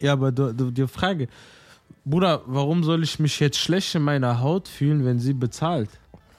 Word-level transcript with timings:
Ja, 0.00 0.12
aber 0.12 0.32
du, 0.32 0.52
du, 0.52 0.70
die 0.70 0.86
Frage, 0.86 1.28
Bruder, 2.04 2.42
warum 2.46 2.84
soll 2.84 3.02
ich 3.02 3.18
mich 3.18 3.40
jetzt 3.40 3.58
schlecht 3.58 3.94
in 3.94 4.02
meiner 4.02 4.40
Haut 4.40 4.68
fühlen, 4.68 5.04
wenn 5.04 5.18
sie 5.18 5.32
bezahlt? 5.32 5.90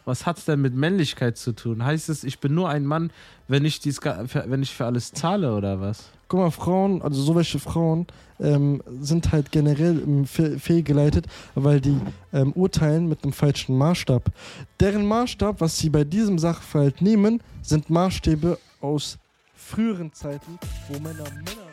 Was 0.06 0.26
hat's 0.26 0.46
denn 0.46 0.62
mit 0.62 0.74
Männlichkeit 0.74 1.38
zu 1.38 1.52
tun? 1.52 1.84
Heißt 1.84 2.08
es, 2.08 2.24
ich 2.24 2.40
bin 2.40 2.54
nur 2.54 2.70
ein 2.70 2.86
Mann, 2.86 3.12
wenn 3.50 3.66
ich, 3.66 3.82
dies, 3.82 4.00
wenn 4.02 4.64
ich 4.64 4.74
für 4.74 4.86
alles 4.86 5.12
zahle 5.12 5.54
oder 5.54 5.82
was? 5.82 6.10
Guck 6.30 6.40
mal, 6.40 6.52
Frauen, 6.52 7.02
also 7.02 7.22
so 7.22 7.36
welche 7.36 7.60
Frauen, 7.60 8.08
ähm, 8.40 8.82
sind 9.02 9.34
halt 9.34 9.52
generell 9.52 10.26
fe- 10.26 10.60
fehlgeleitet, 10.60 11.26
weil 11.56 11.82
die 11.82 12.00
ähm, 12.32 12.54
urteilen 12.54 13.10
mit 13.10 13.24
einem 13.24 13.34
falschen 13.34 13.78
Maßstab. 13.78 14.32
Deren 14.80 15.06
Maßstab, 15.06 15.60
was 15.60 15.78
sie 15.78 15.90
bei 15.90 16.06
diesem 16.06 16.40
Sachverhalt 16.40 17.02
nehmen, 17.02 17.42
sind 17.62 17.90
Maßstäbe 17.90 18.58
aus 18.80 19.18
früheren 19.56 20.14
Zeiten, 20.14 20.58
wo 20.88 20.94
Männer 21.00 21.24
Männer 21.24 21.67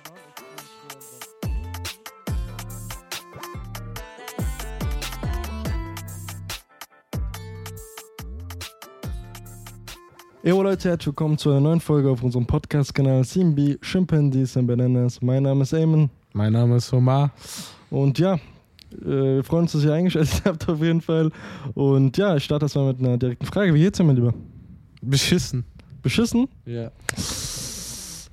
Jo 10.46 10.62
Leute, 10.62 10.90
herzlich 10.90 11.06
willkommen 11.06 11.38
zu 11.38 11.50
einer 11.50 11.60
neuen 11.60 11.80
Folge 11.80 12.10
auf 12.10 12.22
unserem 12.22 12.46
Podcast-Kanal 12.46 13.24
CMB 13.24 13.80
Chimpanzees 13.80 14.56
and 14.58 14.66
Bananas. 14.68 15.22
Mein 15.22 15.42
Name 15.44 15.62
ist 15.62 15.72
Eamon 15.72 16.10
Mein 16.34 16.52
Name 16.52 16.76
ist 16.76 16.92
Omar. 16.92 17.32
und 17.90 18.18
ja, 18.18 18.34
äh, 18.34 19.06
wir 19.36 19.44
freuen 19.44 19.62
uns, 19.62 19.72
dass 19.72 19.84
ihr 19.84 19.92
eingeschaltet 19.94 20.42
habt 20.44 20.68
auf 20.68 20.82
jeden 20.82 21.00
Fall. 21.00 21.30
Und 21.72 22.18
ja, 22.18 22.36
ich 22.36 22.44
starte 22.44 22.66
erstmal 22.66 22.88
mit 22.92 22.98
einer 22.98 23.16
direkten 23.16 23.46
Frage. 23.46 23.72
Wie 23.72 23.80
geht's 23.80 23.96
dir, 23.96 24.04
mein 24.04 24.16
Lieber? 24.16 24.34
Beschissen. 25.00 25.64
Beschissen? 26.02 26.48
Ja. 26.66 26.90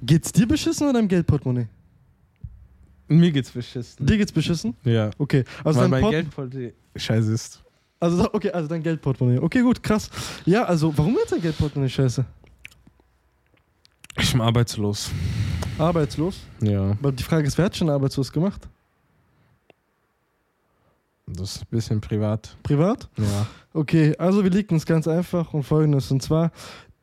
Geht's 0.04 0.34
dir 0.34 0.48
beschissen 0.48 0.88
oder 0.88 0.94
deinem 1.00 1.08
Geldportemonnaie? 1.08 1.68
Mir 3.08 3.32
geht's 3.32 3.52
beschissen. 3.52 4.06
Dir 4.06 4.18
geht's 4.18 4.34
beschissen? 4.34 4.74
Ja. 4.84 5.12
Okay, 5.18 5.46
also 5.64 5.80
Weil 5.80 5.88
mein 5.88 6.02
Port 6.02 6.12
Geldportemonnaie 6.14 6.74
scheiße 6.94 7.32
ist. 7.32 7.64
Also 8.02 8.30
okay, 8.34 8.52
also 8.52 8.68
dein 8.68 8.84
Geldportemonnaie. 8.84 9.40
Okay, 9.40 9.62
gut, 9.62 9.82
krass. 9.82 10.10
Ja, 10.46 10.64
also 10.64 10.92
warum 10.98 11.16
wird 11.16 11.32
dein 11.32 11.42
Geldportemonnaie 11.42 11.90
scheiße? 11.90 12.26
Ich 14.18 14.32
bin 14.32 14.42
arbeitslos. 14.42 15.12
Arbeitslos? 15.78 16.40
Ja. 16.62 16.92
Aber 16.92 17.12
die 17.12 17.24
Frage 17.24 17.48
ist, 17.48 17.58
wer 17.58 17.66
hat 17.66 17.78
schon 17.78 17.90
arbeitslos 17.90 18.32
gemacht? 18.32 18.68
Das 21.28 21.56
ist 21.56 21.62
ein 21.62 21.68
bisschen 21.70 22.02
privat. 22.02 22.58
Privat? 22.64 23.10
Ja. 23.18 23.48
Okay, 23.74 24.16
also 24.18 24.44
wir 24.44 24.52
liegen 24.52 24.76
es 24.76 24.86
ganz 24.86 25.08
einfach 25.08 25.54
und 25.54 25.64
folgendes. 25.64 26.12
Und 26.12 26.22
zwar, 26.22 26.52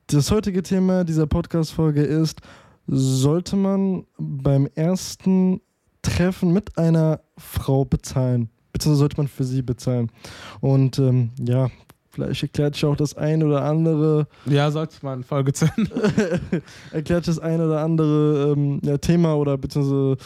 das 0.08 0.30
heutige 0.30 0.62
Thema 0.62 1.04
dieser 1.04 1.26
Podcast-Folge 1.26 2.02
ist, 2.02 2.40
sollte 2.86 3.56
man 3.56 4.06
beim 4.18 4.66
ersten 4.74 5.60
Treffen 6.02 6.52
mit 6.52 6.76
einer 6.76 7.20
Frau 7.36 7.84
bezahlen? 7.84 8.50
Beziehungsweise 8.78 9.00
sollte 9.00 9.16
man 9.16 9.28
für 9.28 9.44
sie 9.44 9.62
bezahlen? 9.62 10.10
Und 10.60 10.98
ähm, 10.98 11.30
ja, 11.40 11.68
vielleicht 12.10 12.42
erklärt 12.44 12.74
sich 12.74 12.84
auch 12.84 12.96
das 12.96 13.16
ein 13.16 13.42
oder 13.42 13.64
andere, 13.64 14.28
Ja, 14.46 14.70
sollte 14.70 14.96
man 15.02 15.24
Folge 15.24 15.52
10. 15.52 15.68
erklärt 16.92 17.24
sich 17.24 17.34
das 17.34 17.38
ein 17.42 17.60
oder 17.60 17.80
andere 17.82 18.52
ähm, 18.56 18.80
ja, 18.84 18.96
Thema 18.98 19.34
oder 19.34 19.58
beziehungsweise, 19.58 20.16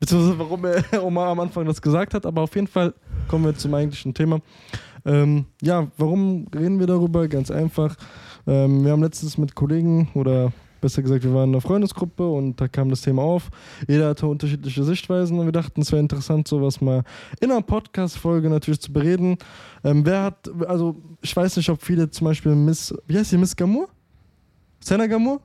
beziehungsweise 0.00 0.38
warum 0.38 0.64
er 0.64 1.04
Omar 1.04 1.28
am 1.28 1.40
Anfang 1.40 1.64
das 1.64 1.80
gesagt 1.80 2.14
hat. 2.14 2.26
Aber 2.26 2.42
auf 2.42 2.54
jeden 2.56 2.66
Fall 2.66 2.92
kommen 3.28 3.44
wir 3.44 3.56
zum 3.56 3.72
eigentlichen 3.74 4.14
Thema. 4.14 4.40
Ähm, 5.04 5.46
ja, 5.60 5.86
warum 5.96 6.46
reden 6.54 6.78
wir 6.80 6.86
darüber? 6.86 7.28
Ganz 7.28 7.50
einfach. 7.50 7.96
Ähm, 8.46 8.84
wir 8.84 8.92
haben 8.92 9.02
letztens 9.02 9.38
mit 9.38 9.54
Kollegen 9.54 10.08
oder 10.14 10.52
besser 10.82 11.00
gesagt, 11.00 11.24
wir 11.24 11.32
waren 11.32 11.48
in 11.48 11.54
einer 11.54 11.62
Freundesgruppe 11.62 12.28
und 12.28 12.60
da 12.60 12.68
kam 12.68 12.90
das 12.90 13.00
Thema 13.00 13.22
auf. 13.22 13.48
Jeder 13.88 14.10
hatte 14.10 14.26
unterschiedliche 14.26 14.84
Sichtweisen 14.84 15.38
und 15.38 15.46
wir 15.46 15.52
dachten, 15.52 15.80
es 15.80 15.90
wäre 15.90 16.00
interessant, 16.00 16.46
sowas 16.46 16.82
mal 16.82 17.04
in 17.40 17.50
einer 17.50 17.62
Podcast-Folge 17.62 18.50
natürlich 18.50 18.80
zu 18.80 18.92
bereden. 18.92 19.38
Ähm, 19.82 20.04
wer 20.04 20.24
hat, 20.24 20.50
also 20.66 20.96
ich 21.22 21.34
weiß 21.34 21.56
nicht, 21.56 21.70
ob 21.70 21.80
viele 21.80 22.10
zum 22.10 22.26
Beispiel 22.26 22.54
Miss, 22.54 22.94
wie 23.06 23.16
heißt 23.16 23.32
die, 23.32 23.38
Miss 23.38 23.56
Gamour? 23.56 23.88
Senna 24.80 25.06
Gamour? 25.06 25.40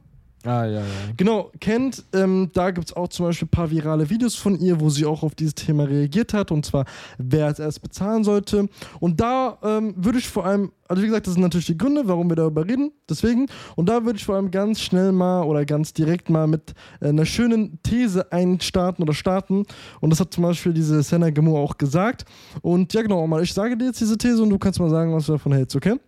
Ah, 0.48 0.66
ja, 0.66 0.80
ja. 0.80 0.86
Genau, 1.18 1.52
kennt. 1.60 2.06
Ähm, 2.14 2.50
da 2.54 2.72
gibt 2.72 2.88
es 2.88 2.96
auch 2.96 3.10
zum 3.10 3.26
Beispiel 3.26 3.48
ein 3.48 3.52
paar 3.52 3.70
virale 3.70 4.10
Videos 4.10 4.36
von 4.36 4.58
ihr, 4.58 4.80
wo 4.80 4.90
sie 4.90 5.06
auch 5.06 5.22
auf 5.22 5.36
dieses 5.36 5.56
Thema 5.56 5.84
reagiert 5.84 6.34
hat. 6.34 6.52
Und 6.52 6.66
zwar, 6.66 6.86
wer 7.18 7.48
als 7.48 7.60
erst 7.60 7.82
bezahlen 7.82 8.24
sollte. 8.24 8.70
Und 9.02 9.20
da 9.20 9.58
ähm, 9.62 9.94
würde 9.98 10.20
ich 10.20 10.30
vor 10.30 10.46
allem, 10.46 10.72
also 10.88 11.04
wie 11.04 11.08
gesagt, 11.08 11.28
das 11.28 11.34
sind 11.34 11.44
natürlich 11.44 11.66
die 11.66 11.78
Gründe, 11.78 12.08
warum 12.08 12.30
wir 12.30 12.38
darüber 12.38 12.66
reden. 12.66 12.94
Deswegen. 13.10 13.48
Und 13.76 13.90
da 13.90 14.06
würde 14.06 14.18
ich 14.18 14.26
vor 14.26 14.36
allem 14.36 14.50
ganz 14.50 14.80
schnell 14.80 15.12
mal 15.12 15.44
oder 15.44 15.66
ganz 15.66 15.92
direkt 15.92 16.30
mal 16.30 16.48
mit 16.48 16.74
äh, 17.02 17.10
einer 17.10 17.26
schönen 17.26 17.80
These 17.84 18.32
einstarten 18.32 19.04
oder 19.04 19.14
starten. 19.14 19.66
Und 20.00 20.12
das 20.12 20.22
hat 20.22 20.34
zum 20.34 20.44
Beispiel 20.44 20.72
diese 20.72 21.04
Senna 21.04 21.30
Gemo 21.30 21.62
auch 21.62 21.78
gesagt. 21.78 22.24
Und 22.62 22.94
ja, 22.94 23.02
genau, 23.02 23.28
mal, 23.28 23.44
ich 23.44 23.54
sage 23.54 23.76
dir 23.76 23.88
jetzt 23.88 24.00
diese 24.00 24.18
These 24.18 24.42
und 24.42 24.50
du 24.50 24.58
kannst 24.58 24.80
mal 24.80 24.90
sagen, 24.90 25.14
was 25.14 25.26
du 25.26 25.34
davon 25.34 25.52
hältst, 25.52 25.76
okay? 25.76 26.00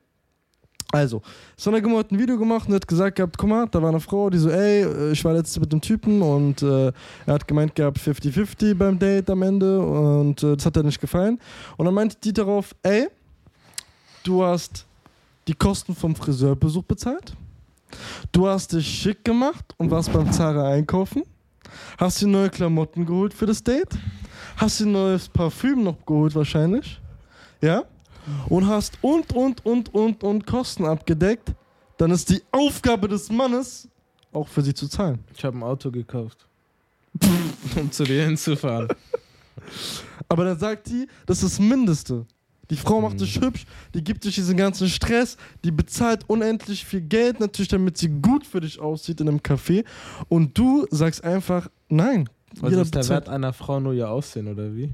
Also, 0.92 1.22
Sonne 1.56 1.84
Gimmo 1.84 2.00
hat 2.00 2.12
ein 2.12 2.18
Video 2.18 2.38
gemacht 2.38 2.68
und 2.68 2.74
hat 2.74 2.88
gesagt 2.88 3.18
gehabt, 3.18 3.38
guck 3.38 3.48
mal, 3.48 3.68
da 3.70 3.80
war 3.80 3.90
eine 3.90 4.00
Frau, 4.00 4.32
die 4.32 4.40
so, 4.40 4.50
ey, 4.50 4.84
äh, 4.84 5.12
ich 5.12 5.24
war 5.24 5.34
letztens 5.34 5.60
mit 5.60 5.72
einem 5.72 5.82
Typen 5.82 6.22
und 6.24 6.64
äh, 6.64 6.92
er 7.28 7.34
hat 7.34 7.48
gemeint 7.48 7.76
gehabt 7.76 8.00
50-50 8.00 8.74
beim 8.74 8.98
Date 8.98 9.30
am 9.30 9.44
Ende 9.44 9.80
und 9.80 10.42
äh, 10.42 10.56
das 10.56 10.66
hat 10.66 10.78
er 10.78 10.84
nicht 10.84 11.00
gefallen. 11.00 11.40
Und 11.78 11.86
dann 11.86 11.94
meinte 11.94 12.18
die 12.24 12.34
darauf, 12.34 12.74
ey, 12.82 13.08
du 14.24 14.44
hast 14.44 14.88
die 15.48 15.54
Kosten 15.54 15.94
vom 15.94 16.16
Friseurbesuch 16.16 16.84
bezahlt, 16.84 17.34
du 18.32 18.48
hast 18.48 18.74
dich 18.74 18.88
schick 18.88 19.24
gemacht 19.24 19.76
und 19.78 19.92
warst 19.92 20.12
beim 20.12 20.32
Zara 20.32 20.70
einkaufen, 20.70 21.22
hast 22.00 22.20
dir 22.20 22.28
neue 22.28 22.50
Klamotten 22.50 23.06
geholt 23.06 23.36
für 23.36 23.46
das 23.46 23.64
Date, 23.64 23.96
hast 24.58 24.80
dir 24.80 24.88
neues 24.88 25.30
Parfüm 25.30 25.84
noch 25.84 26.04
geholt 26.04 26.34
wahrscheinlich, 26.34 27.00
ja? 27.62 27.84
Und 28.48 28.68
hast 28.68 28.98
und, 29.02 29.34
und, 29.34 29.66
und, 29.66 29.94
und, 29.94 30.24
und 30.24 30.46
Kosten 30.46 30.86
abgedeckt, 30.86 31.54
dann 31.98 32.12
ist 32.12 32.30
die 32.30 32.42
Aufgabe 32.52 33.08
des 33.08 33.30
Mannes, 33.30 33.88
auch 34.32 34.48
für 34.48 34.62
sie 34.62 34.74
zu 34.74 34.88
zahlen. 34.88 35.20
Ich 35.36 35.44
habe 35.44 35.58
ein 35.58 35.64
Auto 35.64 35.92
gekauft. 35.92 36.48
um 37.76 37.92
zu 37.92 38.04
dir 38.04 38.26
hinzufahren. 38.26 38.88
Aber 40.30 40.46
dann 40.46 40.60
sagt 40.60 40.88
die, 40.88 41.08
das 41.26 41.44
ist 41.44 41.54
das 41.54 41.60
Mindeste. 41.60 42.26
Die 42.70 42.76
Frau 42.76 43.02
macht 43.02 43.20
dich 43.20 43.42
hübsch, 43.42 43.66
die 43.96 44.04
gibt 44.04 44.24
dich 44.24 44.36
diesen 44.36 44.56
ganzen 44.56 44.88
Stress, 44.88 45.38
die 45.64 45.72
bezahlt 45.72 46.24
unendlich 46.28 46.86
viel 46.86 47.02
Geld, 47.02 47.40
natürlich, 47.40 47.70
damit 47.70 47.98
sie 47.98 48.10
gut 48.10 48.46
für 48.46 48.62
dich 48.62 48.80
aussieht 48.80 49.20
in 49.22 49.28
einem 49.28 49.40
Café. 49.40 49.84
Und 50.28 50.56
du 50.56 50.86
sagst 50.92 51.24
einfach, 51.24 51.68
nein. 51.90 52.30
Was 52.60 52.74
ist 52.74 52.94
der 52.94 53.10
Wert 53.10 53.28
einer 53.28 53.54
Frau 53.54 53.80
nur 53.80 53.94
ihr 53.94 54.10
Aussehen, 54.10 54.48
oder 54.48 54.76
wie? 54.76 54.92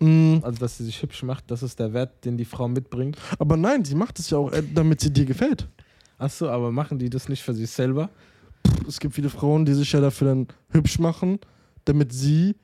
Mm, 0.00 0.38
Also, 0.42 0.58
dass 0.58 0.76
sie 0.78 0.84
sich 0.84 1.00
hübsch 1.02 1.22
macht, 1.22 1.50
das 1.50 1.62
ist 1.62 1.78
der 1.78 1.92
Wert, 1.92 2.24
den 2.24 2.36
die 2.36 2.44
Frau 2.44 2.68
mitbringt. 2.68 3.16
aber 3.38 3.56
nein, 3.56 3.84
sie 3.84 3.94
macht 3.94 4.18
es 4.18 4.30
ja 4.30 4.38
auch, 4.38 4.52
äh, 4.52 4.62
damit 4.74 5.00
sie 5.00 5.12
dir 5.12 5.24
gefällt. 5.24 5.68
Achso, 6.18 6.48
aber 6.48 6.70
machen 6.72 6.98
die 6.98 7.10
das 7.10 7.28
nicht 7.28 7.42
für 7.42 7.54
sich 7.54 7.70
selber? 7.70 8.08
Es 8.88 8.98
gibt 8.98 9.14
viele 9.14 9.28
Frauen, 9.30 9.64
die 9.64 9.74
sich 9.74 9.90
ja 9.92 10.00
dafür 10.00 10.28
dann 10.28 10.46
hübsch 10.70 10.98
machen, 10.98 11.38
damit 11.84 12.12
sie 12.12 12.54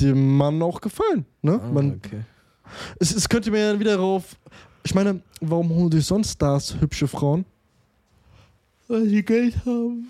dem 0.00 0.36
Mann 0.36 0.62
auch 0.62 0.80
gefallen. 0.80 1.24
Ne? 1.42 1.60
Ah, 1.62 1.72
Man, 1.72 1.94
okay. 2.04 2.20
es, 3.00 3.14
es 3.14 3.28
könnte 3.28 3.50
mir 3.50 3.72
ja 3.72 3.80
wieder 3.80 3.96
darauf. 3.96 4.36
Ich 4.84 4.94
meine, 4.94 5.20
warum 5.40 5.68
holen 5.70 5.90
sich 5.92 6.06
sonst 6.06 6.32
Stars 6.32 6.80
hübsche 6.80 7.08
Frauen? 7.08 7.44
Weil 8.86 9.08
die 9.08 9.24
Geld 9.24 9.54
haben. 9.66 10.08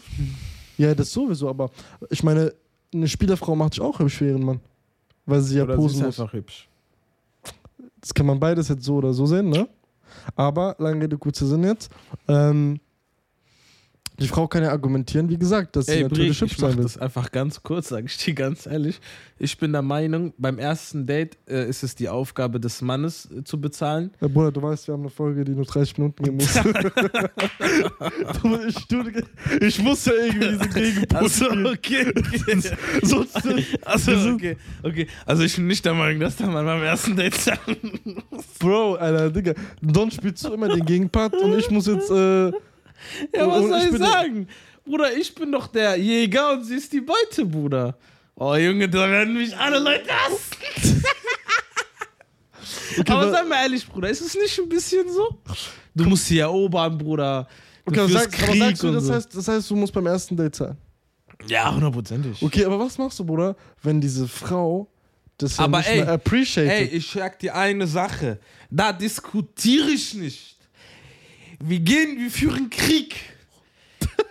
Ja, 0.77 0.95
das 0.95 1.11
sowieso, 1.13 1.49
aber 1.49 1.71
ich 2.11 2.23
meine, 2.23 2.53
eine 2.95 3.09
Spielerfrau 3.09 3.57
macht 3.57 3.75
sich 3.75 3.81
auch 3.83 3.99
hübsch 3.99 4.17
für 4.19 4.27
ihren 4.29 4.45
Mann. 4.45 4.61
Weil 5.29 5.43
sie 5.43 5.59
ja 5.59 5.65
Oder 5.65 5.75
sie 5.75 5.79
posen 5.81 6.01
ist 6.01 6.07
muss. 6.07 6.21
einfach 6.21 6.33
hübsch. 6.33 6.69
Das 8.01 8.15
kann 8.15 8.27
man 8.27 8.41
beides 8.41 8.69
jetzt 8.69 8.83
so 8.85 8.97
oder 8.97 9.13
so 9.13 9.27
sehen, 9.27 9.51
ne? 9.51 9.69
Aber, 10.35 10.75
lange 10.79 11.03
Rede, 11.05 11.19
kurzer 11.19 11.47
Sinn 11.47 11.65
jetzt. 11.65 11.91
Ähm, 12.27 12.81
die 14.21 14.29
Frau 14.29 14.47
kann 14.49 14.63
ja 14.63 14.71
argumentieren, 14.71 15.29
wie 15.29 15.39
gesagt, 15.39 15.77
dass 15.77 15.87
sie 15.87 15.93
Ey, 15.93 16.03
natürlich 16.03 16.39
Brie, 16.39 16.47
hübsch 16.47 16.53
ich 16.57 16.61
mach 16.61 16.69
sein 16.71 16.79
will. 16.79 16.83
das 16.85 16.99
einfach 16.99 17.31
ganz 17.31 17.63
kurz, 17.63 17.89
sage 17.89 18.07
ich 18.07 18.17
dir 18.19 18.35
ganz 18.35 18.67
ehrlich. 18.67 19.01
Ich 19.39 19.57
bin 19.59 19.73
der 19.73 19.83
Meinung, 19.83 20.33
beim 20.39 20.59
ersten 20.59 21.07
Date 21.07 21.39
äh, 21.49 21.69
ist 21.69 21.83
es 21.85 21.95
die 21.95 22.09
Aufgabe 22.09 22.59
des 22.59 22.83
Mannes 22.83 23.29
äh, 23.31 23.45
zu 23.45 23.61
bezahlen. 23.61 24.11
Ja, 24.21 24.29
Bruder, 24.29 24.51
du 24.51 24.63
weißt, 24.63 24.89
wir 24.89 24.95
haben 24.95 25.03
eine 25.03 25.11
Folge, 25.11 25.45
die 25.45 25.53
nur 25.53 25.65
30 25.65 25.99
Minuten 25.99 26.25
gehen 26.25 26.37
muss. 26.37 26.55
Ich, 28.69 29.63
ich 29.63 29.83
muss 29.83 30.05
ja 30.05 30.13
irgendwie 30.13 30.49
diesen 30.49 30.71
Gegenpunkt 30.73 31.15
Achso, 31.15 31.45
spielen. 31.47 31.67
okay, 31.67 32.07
okay. 32.09 32.61
Sonst, 33.03 33.37
Achso, 33.85 34.13
okay, 34.33 34.57
okay. 34.83 35.07
Also 35.27 35.43
ich 35.43 35.57
bin 35.57 35.67
nicht 35.67 35.85
der 35.85 35.95
Meinung, 35.95 36.21
dass 36.21 36.37
der 36.37 36.47
Mann 36.49 36.65
beim 36.65 36.83
ersten 36.83 37.17
Date 37.17 37.35
zahlen 37.35 38.01
muss. 38.31 38.45
Bro, 38.59 38.95
Alter, 38.97 39.31
Digga, 39.31 39.55
Don 39.81 40.11
spielst 40.11 40.45
du 40.45 40.53
immer 40.53 40.69
den 40.69 40.85
Gegenpart 40.85 41.35
und 41.37 41.59
ich 41.59 41.71
muss 41.71 41.87
jetzt, 41.87 42.11
äh, 42.11 42.53
Ja, 43.35 43.47
was 43.49 43.63
Und 43.63 43.69
soll 43.71 43.81
ich 43.81 43.93
ich 43.93 43.99
sagen? 43.99 44.49
Bruder, 44.85 45.17
ich 45.17 45.35
bin 45.35 45.53
doch 45.53 45.67
der 45.67 45.97
Jäger 45.97 46.53
und 46.53 46.65
sie 46.65 46.77
ist 46.77 46.93
die 46.93 47.01
Beute, 47.01 47.45
Bruder. 47.45 47.97
Oh, 48.35 48.55
Junge, 48.55 48.89
da 48.89 49.11
werden 49.11 49.35
mich 49.35 49.57
alle 49.57 49.79
Leute 49.79 50.09
hassen. 50.11 51.03
okay, 53.01 53.13
Aber 53.13 53.31
sag 53.31 53.49
mal 53.49 53.63
ehrlich, 53.63 53.87
Bruder, 53.87 54.09
ist 54.11 54.21
es 54.21 54.35
nicht 54.35 54.59
ein 54.59 54.69
bisschen 54.69 55.09
so? 55.11 55.39
Du 55.95 56.05
musst 56.05 56.27
sie 56.27 56.39
erobern, 56.39 56.97
Bruder. 56.97 57.49
Du 57.85 58.01
okay, 58.01 58.13
sag, 58.13 58.43
aber 58.43 58.57
sagst 58.57 58.83
du, 58.83 58.93
das 58.93 59.05
so. 59.05 59.15
heißt, 59.15 59.35
das 59.35 59.49
heißt, 59.49 59.71
du 59.71 59.77
musst 59.77 59.93
beim 59.93 60.07
ersten 60.07 60.37
Date 60.37 60.55
zahlen. 60.55 60.77
Ja, 61.47 61.73
hundertprozentig. 61.75 62.43
Okay, 62.43 62.65
aber 62.65 62.79
was 62.79 62.99
machst 62.99 63.19
du, 63.19 63.25
Bruder, 63.25 63.57
wenn 63.83 64.01
diese 64.01 64.27
Frau 64.29 64.89
Das 65.39 65.57
ja 65.57 65.65
Aber 65.65 65.79
nicht 65.79 65.91
ey, 65.91 65.97
mehr 65.99 66.09
appreciated. 66.13 66.71
Ey, 66.71 66.85
ich 66.97 67.11
sag 67.11 67.39
dir 67.39 67.55
eine 67.55 67.87
Sache. 67.87 68.39
Da 68.71 68.93
diskutiere 68.93 69.91
ich 69.91 70.15
nicht. 70.15 70.58
Wir 71.61 71.81
gehen, 71.81 72.19
wir 72.19 72.31
führen 72.31 72.71
Krieg. 72.71 73.17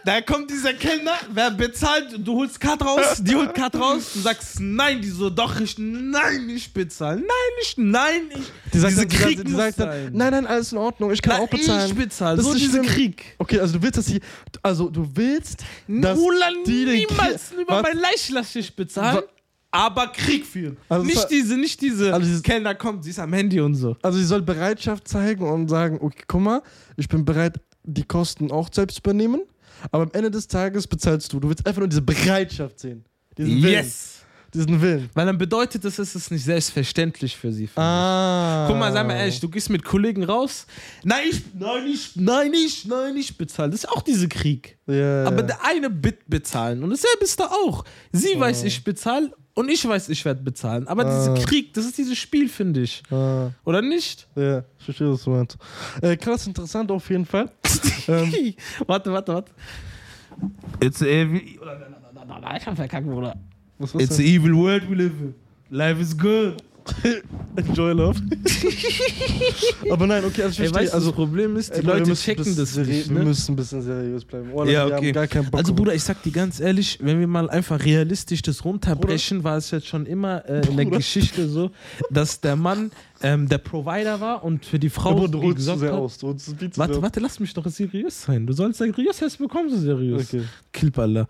Da 0.06 0.22
kommt 0.22 0.50
dieser 0.50 0.74
Kellner, 0.74 1.18
wer 1.34 1.52
bezahlt, 1.52 2.16
du 2.26 2.36
holst 2.36 2.60
Karte 2.62 2.86
raus, 2.86 3.18
die 3.22 3.36
holt 3.36 3.54
Karte 3.54 3.78
raus, 3.78 4.12
du 4.14 4.20
sagst 4.22 4.58
nein, 4.62 5.02
die 5.02 5.10
so, 5.10 5.30
doch, 5.30 5.60
ich, 5.60 5.76
nein, 5.78 6.46
nicht 6.46 6.74
bezahlen, 6.74 7.20
nein, 7.20 7.28
nicht, 7.60 7.78
nein, 7.78 8.22
ich. 8.30 8.72
die 8.74 8.80
sagt, 8.80 8.92
diese 8.94 9.02
dann, 9.02 9.10
die 9.10 9.16
Krieg 9.18 9.46
die 9.46 9.52
sagt 9.52 9.80
dann, 9.82 10.14
nein, 10.14 10.32
nein, 10.32 10.46
alles 10.48 10.72
in 10.72 10.78
Ordnung, 10.78 11.12
ich 11.12 11.22
kann 11.22 11.36
Na, 11.38 11.44
auch 11.44 11.50
bezahlen. 11.50 11.88
Ich 11.90 11.96
bezahle, 11.96 12.38
Das 12.38 12.46
so 12.46 12.54
ist 12.54 12.62
dieser. 12.62 12.82
Krieg. 12.84 13.36
Okay, 13.38 13.60
also 13.60 13.74
du 13.78 13.82
willst, 13.84 13.98
dass 13.98 14.06
sie, 14.06 14.22
also 14.62 14.90
du 14.90 15.10
willst, 15.14 15.64
dass 15.88 16.18
Nulan 16.18 16.54
die 16.66 16.86
niemals 16.86 17.50
Krieg- 17.50 17.60
über 17.60 17.76
Was? 17.76 17.84
mein 17.84 17.98
ich 18.56 18.76
bezahlen, 18.76 19.24
aber 19.72 20.08
Krieg 20.08 20.46
führen. 20.46 20.78
Also 20.90 21.06
es 21.08 21.14
nicht 21.16 21.30
diese, 21.30 21.58
nicht 21.58 21.82
diese, 21.82 22.14
Also 22.14 22.26
dieses- 22.26 22.44
Kellner 22.44 22.76
kommt, 22.76 23.04
sie 23.04 23.10
ist 23.12 23.20
am 23.20 23.34
Handy 23.34 23.60
und 23.60 23.76
so. 23.76 23.96
Also 24.02 24.18
sie 24.18 24.26
soll 24.26 24.42
Bereitschaft 24.42 25.08
zeigen 25.08 25.48
und 25.48 25.68
sagen, 25.68 26.00
okay, 26.02 26.24
guck 26.28 26.42
mal, 26.42 26.62
ich 26.96 27.08
bin 27.08 27.26
bereit, 27.26 27.60
die 27.84 28.04
Kosten 28.04 28.52
auch 28.52 28.70
selbst 28.72 28.96
zu 28.96 29.02
übernehmen, 29.02 29.42
aber 29.92 30.04
am 30.04 30.12
Ende 30.14 30.32
des 30.32 30.48
Tages 30.48 30.88
bezahlst 30.88 31.32
du. 31.34 31.40
Du 31.40 31.50
willst 31.50 31.66
einfach 31.66 31.80
nur 31.80 31.88
diese 31.90 32.02
Bereitschaft 32.02 32.80
sehen. 32.80 33.06
Diesen 33.38 33.62
Willen. 33.62 33.74
Yes! 33.74 34.14
Diesen 34.54 34.82
Willen. 34.82 35.10
Weil 35.14 35.26
dann 35.26 35.38
bedeutet 35.38 35.84
das, 35.84 36.00
es 36.00 36.16
ist 36.16 36.32
nicht 36.32 36.44
selbstverständlich 36.46 37.36
für 37.36 37.52
sie. 37.52 37.66
ich. 37.66 37.78
Ah. 37.78 38.66
Guck 38.68 38.78
mal, 38.78 38.92
sei 38.94 39.04
mal 39.04 39.16
ehrlich, 39.16 39.40
du 39.42 39.50
gehst 39.50 39.70
mit 39.70 39.84
Kollegen 39.84 40.24
raus. 40.24 40.66
Nein, 41.04 41.24
ich, 41.30 41.42
nein, 41.54 41.86
ich, 41.86 42.16
nein, 42.16 42.54
ich, 42.54 42.86
nein, 42.86 43.16
ich 43.18 43.38
bezahle. 43.38 43.72
Das 43.72 43.84
ist 43.84 43.90
auch 43.90 44.02
diese 44.02 44.30
Krieg. 44.30 44.78
Ja, 44.88 45.26
Aber 45.26 45.44
der 45.44 45.64
eine 45.66 45.90
Bit 45.90 46.30
bezahlen. 46.30 46.82
Und 46.82 46.92
dasselbe 46.92 47.26
ist 47.26 47.38
da 47.40 47.48
auch. 47.48 47.84
Sie 48.14 48.40
weiß, 48.40 48.64
ich 48.64 48.84
bezahle 48.86 49.34
und 49.58 49.70
ich 49.70 49.88
weiß, 49.88 50.10
ich 50.10 50.24
werde 50.24 50.42
bezahlen. 50.44 50.88
Aber 50.88 51.06
Ah. 51.06 51.18
dieser 51.18 51.34
Krieg, 51.46 51.74
das 51.74 51.86
ist 51.86 51.98
dieses 51.98 52.18
Spiel, 52.18 52.48
finde 52.48 52.82
ich. 52.82 53.02
Ah, 53.12 53.50
Oder 53.66 53.82
nicht? 53.82 54.28
ja, 54.36 54.64
ich 54.80 54.86
verstehe, 54.86 55.12
was 55.12 55.24
du 55.24 55.32
meinst. 55.32 55.58
Äh, 56.02 56.16
krass 56.16 56.46
interessant 56.48 56.92
auf 56.92 57.10
jeden 57.10 57.26
Fall. 57.26 57.50
ähm, 58.08 58.54
warte, 58.86 59.12
warte, 59.12 59.34
warte. 59.34 59.52
It's 60.80 61.02
a 61.02 61.06
evil. 61.08 61.42
Ich 61.42 62.68
hab 62.68 62.76
verkackt, 62.76 63.08
Bruder. 63.08 63.36
It's 63.98 64.20
a 64.20 64.22
evil 64.22 64.54
world 64.56 64.90
we 64.90 64.96
live 64.96 65.14
in. 65.20 65.36
Life 65.70 66.00
is 66.02 66.16
good. 66.18 66.58
Enjoy 67.56 67.92
love. 67.94 68.20
Aber 69.92 70.08
nein, 70.08 70.24
okay, 70.26 70.44
also 70.44 70.62
ich 70.64 70.68
Ey, 70.68 70.70
verstehe. 70.70 70.74
weißt 70.74 70.92
du, 70.92 70.96
also, 70.96 71.08
das 71.08 71.16
Problem 71.16 71.56
ist, 71.58 71.70
die 71.70 71.74
ey, 71.76 71.82
Bruder, 71.82 71.94
Leute 71.98 72.10
müssen 72.10 72.24
checken 72.24 72.56
das 72.56 72.76
nicht. 72.78 73.10
Wir 73.10 73.18
Ne? 73.18 73.26
müssen 73.26 73.54
ein 73.54 73.56
bisschen 73.56 73.82
seriös 73.82 74.26
bleiben. 74.26 74.50
Wallah, 74.54 74.72
Ja, 74.72 74.88
Wir 74.88 74.96
okay. 74.96 75.06
haben 75.08 75.14
gar 75.14 75.28
keinen 75.28 75.50
Bock 75.50 75.60
Also 75.60 75.74
Bruder, 75.74 75.94
ich 75.96 76.04
sag 76.04 76.22
dir 76.24 76.32
ganz 76.32 76.60
ehrlich, 76.60 77.00
wenn 77.02 77.20
wir 77.20 77.28
mal 77.28 77.50
einfach 77.50 77.84
realistisch 77.84 78.42
das 78.42 78.64
runterbrechen, 78.66 79.44
war 79.44 79.58
es 79.58 79.72
jetzt 79.72 79.88
schon 79.88 80.06
immer 80.06 80.44
äh, 80.48 80.58
in 80.68 80.78
der 80.78 80.84
Bruder. 80.86 80.98
Geschichte 80.98 81.48
so, 81.48 81.72
dass 82.12 82.40
der 82.42 82.56
Mann 82.56 82.92
ähm, 83.22 83.48
der 83.50 83.58
Provider 83.58 84.20
war 84.22 84.44
und 84.44 84.66
für 84.66 84.80
die 84.80 84.90
Frau 84.90 85.12
Aber 85.12 85.28
du 85.28 85.42
holst 85.42 85.66
zu 85.66 85.78
sehr 85.78 85.92
hat. 85.92 86.00
aus. 86.00 86.18
Du 86.18 86.34
zu 86.34 86.52
Warte, 86.76 86.94
sehr 86.94 87.02
warte, 87.02 87.20
lass 87.20 87.40
mich 87.40 87.54
doch 87.54 87.66
seriös 87.68 88.24
sein. 88.24 88.46
Du 88.46 88.54
sollst 88.54 88.78
seriös, 88.78 89.20
jetzt 89.20 89.40
bekommst 89.40 89.76
du 89.76 89.80
seriös. 89.80 90.34
Okay. 90.34 90.44
Kilpalla. 90.72 91.28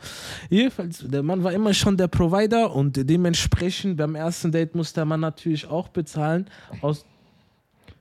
Jedenfalls, 0.49 1.03
der 1.07 1.23
Mann 1.23 1.43
war 1.43 1.53
immer 1.53 1.73
schon 1.73 1.95
der 1.97 2.07
Provider 2.07 2.73
und 2.75 2.97
dementsprechend 3.09 3.97
beim 3.97 4.15
ersten 4.15 4.51
Date 4.51 4.75
muss 4.75 4.93
der 4.93 5.05
Mann 5.05 5.19
natürlich 5.21 5.67
auch 5.67 5.87
bezahlen. 5.89 6.47
Aus, 6.81 7.05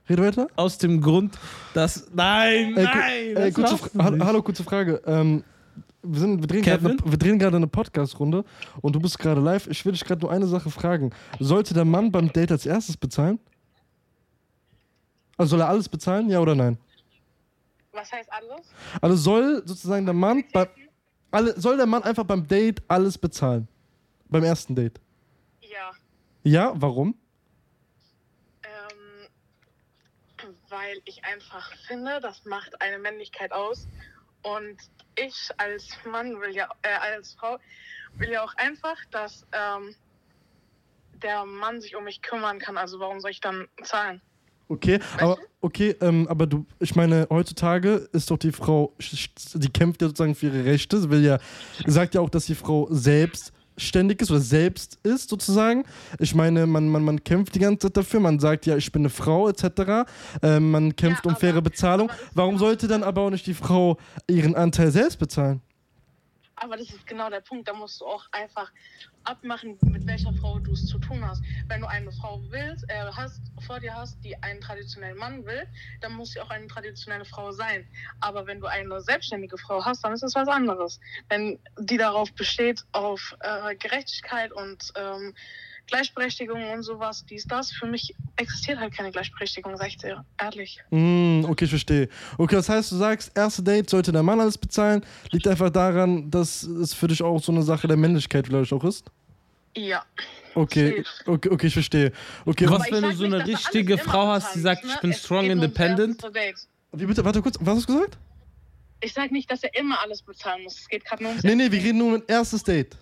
Red 0.09 0.19
weiter. 0.19 0.47
aus 0.55 0.77
dem 0.77 1.01
Grund, 1.01 1.37
dass. 1.73 2.07
Nein, 2.13 2.75
Ey, 2.77 2.83
nein! 2.83 3.35
das 3.35 3.53
kurze 3.53 3.89
hallo, 3.97 4.25
hallo, 4.25 4.41
kurze 4.41 4.63
Frage. 4.63 5.01
Ähm, 5.05 5.43
wir, 6.03 6.19
sind, 6.19 6.39
wir, 6.41 6.47
drehen 6.47 6.65
eine, 6.65 6.97
wir 7.03 7.17
drehen 7.17 7.39
gerade 7.39 7.57
eine 7.57 7.67
Podcast-Runde 7.67 8.45
und 8.81 8.95
du 8.95 8.99
bist 8.99 9.19
gerade 9.19 9.41
live. 9.41 9.67
Ich 9.67 9.85
will 9.85 9.91
dich 9.91 10.05
gerade 10.05 10.21
nur 10.21 10.31
eine 10.31 10.47
Sache 10.47 10.69
fragen. 10.69 11.11
Sollte 11.39 11.73
der 11.73 11.85
Mann 11.85 12.11
beim 12.11 12.31
Date 12.31 12.51
als 12.51 12.65
erstes 12.65 12.95
bezahlen? 12.95 13.39
Also 15.37 15.51
soll 15.51 15.61
er 15.61 15.69
alles 15.69 15.87
bezahlen, 15.87 16.29
ja 16.29 16.39
oder 16.39 16.55
nein? 16.55 16.77
Was 17.91 18.11
heißt 18.11 18.31
alles? 18.31 18.67
Also 19.01 19.15
soll 19.15 19.63
sozusagen 19.65 20.05
der 20.05 20.13
Mann 20.13 20.43
bei, 20.51 20.69
alle, 21.31 21.59
soll 21.59 21.77
der 21.77 21.85
Mann 21.85 22.03
einfach 22.03 22.23
beim 22.25 22.47
Date 22.47 22.81
alles 22.87 23.17
bezahlen? 23.17 23.67
Beim 24.29 24.43
ersten 24.43 24.75
Date? 24.75 24.99
Ja, 25.61 25.91
Ja, 26.43 26.73
warum? 26.75 27.15
ähm, 28.63 29.27
weil 30.69 31.01
ich 31.05 31.23
einfach 31.23 31.71
finde, 31.87 32.19
das 32.21 32.43
macht 32.45 32.81
eine 32.81 32.99
Männlichkeit 32.99 33.51
aus. 33.51 33.87
Und 34.43 34.77
ich 35.15 35.49
als 35.57 35.87
Mann 36.05 36.39
will 36.39 36.55
ja, 36.55 36.69
äh, 36.83 37.13
als 37.13 37.33
Frau 37.33 37.57
will 38.15 38.29
ja 38.29 38.43
auch 38.43 38.53
einfach, 38.55 38.97
dass 39.11 39.45
ähm, 39.51 39.95
der 41.21 41.45
Mann 41.45 41.81
sich 41.81 41.95
um 41.95 42.03
mich 42.03 42.21
kümmern 42.21 42.59
kann. 42.59 42.77
Also 42.77 42.99
warum 42.99 43.19
soll 43.19 43.31
ich 43.31 43.41
dann 43.41 43.67
zahlen? 43.83 44.21
Okay, 44.69 44.99
aber 45.19 45.37
okay, 45.61 45.95
ähm, 46.01 46.27
aber 46.29 46.45
du, 46.45 46.65
ich 46.79 46.95
meine, 46.95 47.27
heutzutage 47.29 48.07
ist 48.11 48.29
doch 48.29 48.37
die 48.37 48.51
Frau, 48.51 48.93
die 49.53 49.69
kämpft 49.69 50.01
ja 50.01 50.07
sozusagen 50.09 50.35
für 50.35 50.47
ihre 50.47 50.65
Rechte. 50.65 50.99
Sie 50.99 51.09
will 51.09 51.23
ja, 51.23 51.39
sagt 51.85 52.15
ja 52.15 52.21
auch, 52.21 52.29
dass 52.29 52.45
die 52.47 52.55
Frau 52.55 52.87
selbstständig 52.91 54.21
ist 54.21 54.29
oder 54.31 54.41
selbst 54.41 54.99
ist 55.03 55.29
sozusagen. 55.29 55.83
Ich 56.19 56.35
meine, 56.35 56.67
man, 56.67 56.89
man, 56.89 57.03
man 57.03 57.23
kämpft 57.23 57.55
die 57.55 57.59
ganze 57.59 57.87
Zeit 57.87 57.97
dafür. 57.97 58.19
Man 58.19 58.39
sagt 58.39 58.65
ja, 58.65 58.75
ich 58.75 58.91
bin 58.91 59.03
eine 59.03 59.09
Frau 59.09 59.47
etc. 59.47 60.05
Ähm, 60.41 60.71
man 60.71 60.95
kämpft 60.95 61.25
Ja, 61.25 61.31
um 61.31 61.37
faire 61.37 61.61
Bezahlung. 61.61 62.11
Warum 62.33 62.55
genau- 62.55 62.65
sollte 62.65 62.87
dann 62.87 63.03
aber 63.03 63.21
auch 63.21 63.29
nicht 63.29 63.47
die 63.47 63.53
Frau 63.53 63.97
ihren 64.29 64.55
Anteil 64.55 64.91
selbst 64.91 65.17
bezahlen? 65.17 65.61
Aber 66.59 66.75
das 66.75 66.89
ist 66.91 67.05
genau 67.05 67.29
der 67.29 67.41
Punkt. 67.41 67.67
Da 67.67 67.73
musst 67.73 68.01
du 68.01 68.05
auch 68.05 68.25
einfach 68.31 68.71
abmachen, 69.23 69.77
mit 69.83 70.07
welcher 70.07 70.33
Frau 70.33 70.57
du 70.59 70.71
es 70.71 70.87
zu 70.87 70.97
tun 70.97 71.23
hast. 71.23 71.43
Wenn 71.67 71.81
du 71.81 71.87
eine 71.87 72.11
Frau 72.11 72.41
willst, 72.49 72.83
äh, 72.89 73.05
hast, 73.11 73.41
vor 73.65 73.79
dir 73.79 73.93
hast, 73.93 74.23
die 74.23 74.41
einen 74.41 74.59
traditionellen 74.59 75.17
Mann 75.17 75.45
will, 75.45 75.67
dann 76.01 76.13
muss 76.13 76.31
sie 76.31 76.41
auch 76.41 76.49
eine 76.49 76.67
traditionelle 76.67 77.25
Frau 77.25 77.51
sein. 77.51 77.87
Aber 78.21 78.47
wenn 78.47 78.59
du 78.59 78.67
eine 78.67 79.01
selbstständige 79.01 79.57
Frau 79.57 79.85
hast, 79.85 80.03
dann 80.03 80.13
ist 80.13 80.23
es 80.23 80.33
was 80.33 80.47
anderes. 80.47 80.99
Wenn 81.29 81.59
die 81.77 81.97
darauf 81.97 82.33
besteht, 82.33 82.83
auf 82.91 83.35
äh, 83.41 83.75
Gerechtigkeit 83.75 84.51
und 84.51 84.91
ähm, 84.95 85.35
Gleichberechtigung 85.87 86.69
und 86.71 86.83
sowas, 86.83 87.25
dies, 87.25 87.45
das, 87.45 87.71
für 87.71 87.87
mich 87.87 88.13
existiert 88.35 88.79
halt 88.79 88.93
keine 88.93 89.11
Gleichberechtigung, 89.11 89.75
sag 89.77 89.87
ich 89.87 89.97
dir 89.97 90.23
ehrlich. 90.39 90.79
Mm, 90.91 91.45
okay, 91.45 91.65
ich 91.65 91.69
verstehe. 91.69 92.09
Okay, 92.37 92.55
das 92.55 92.69
heißt, 92.69 92.91
du 92.91 92.95
sagst, 92.97 93.31
erste 93.35 93.63
Date 93.63 93.89
sollte 93.89 94.11
der 94.11 94.23
Mann 94.23 94.39
alles 94.39 94.57
bezahlen. 94.57 95.05
Liegt 95.31 95.47
einfach 95.47 95.69
daran, 95.69 96.29
dass 96.29 96.63
es 96.63 96.93
für 96.93 97.07
dich 97.07 97.23
auch 97.23 97.41
so 97.41 97.51
eine 97.51 97.63
Sache 97.63 97.87
der 97.87 97.97
Männlichkeit 97.97 98.47
vielleicht 98.47 98.73
auch 98.73 98.83
ist? 98.83 99.05
Ja. 99.75 100.03
Okay, 100.55 101.03
okay, 101.25 101.49
okay, 101.49 101.67
ich 101.67 101.73
verstehe. 101.73 102.11
Okay, 102.45 102.67
Was, 102.69 102.87
ich 102.87 102.91
wenn 102.91 103.03
du 103.03 103.13
so 103.13 103.25
eine 103.25 103.45
richtige 103.45 103.97
Frau 103.97 104.27
hast, 104.27 104.55
die 104.55 104.59
sagt, 104.59 104.83
ich 104.83 104.89
ne? 104.89 104.97
bin 105.01 105.11
Es 105.11 105.19
strong 105.19 105.45
independent? 105.45 106.21
wie 106.91 107.05
bitte, 107.05 107.23
warte 107.23 107.41
kurz, 107.41 107.57
was 107.59 107.77
hast 107.77 107.89
du 107.89 107.93
gesagt? 107.93 108.17
Ich 108.99 109.13
sag 109.13 109.31
nicht, 109.31 109.51
dass 109.51 109.63
er 109.63 109.75
immer 109.77 110.01
alles 110.01 110.23
bezahlen 110.23 110.63
muss. 110.63 110.79
Es 110.79 110.87
geht 110.87 111.05
gerade 111.05 111.21
nur 111.21 111.29
ums 111.29 111.43
Nee, 111.43 111.53
nee, 111.53 111.71
wir 111.71 111.79
reden 111.79 111.99
nur 111.99 112.07
um 112.07 112.13
ein 112.15 112.23
erstes 112.27 112.63
Date. 112.63 112.97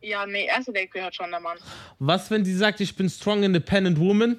Ja, 0.00 0.26
nee, 0.26 0.46
erste 0.46 0.72
Date 0.72 0.90
gehört 0.92 1.14
schon 1.14 1.30
der 1.30 1.40
Mann. 1.40 1.58
Was, 1.98 2.30
wenn 2.30 2.44
die 2.44 2.52
sagt, 2.52 2.80
ich 2.80 2.94
bin 2.94 3.08
strong 3.08 3.42
independent 3.42 3.98
woman? 3.98 4.38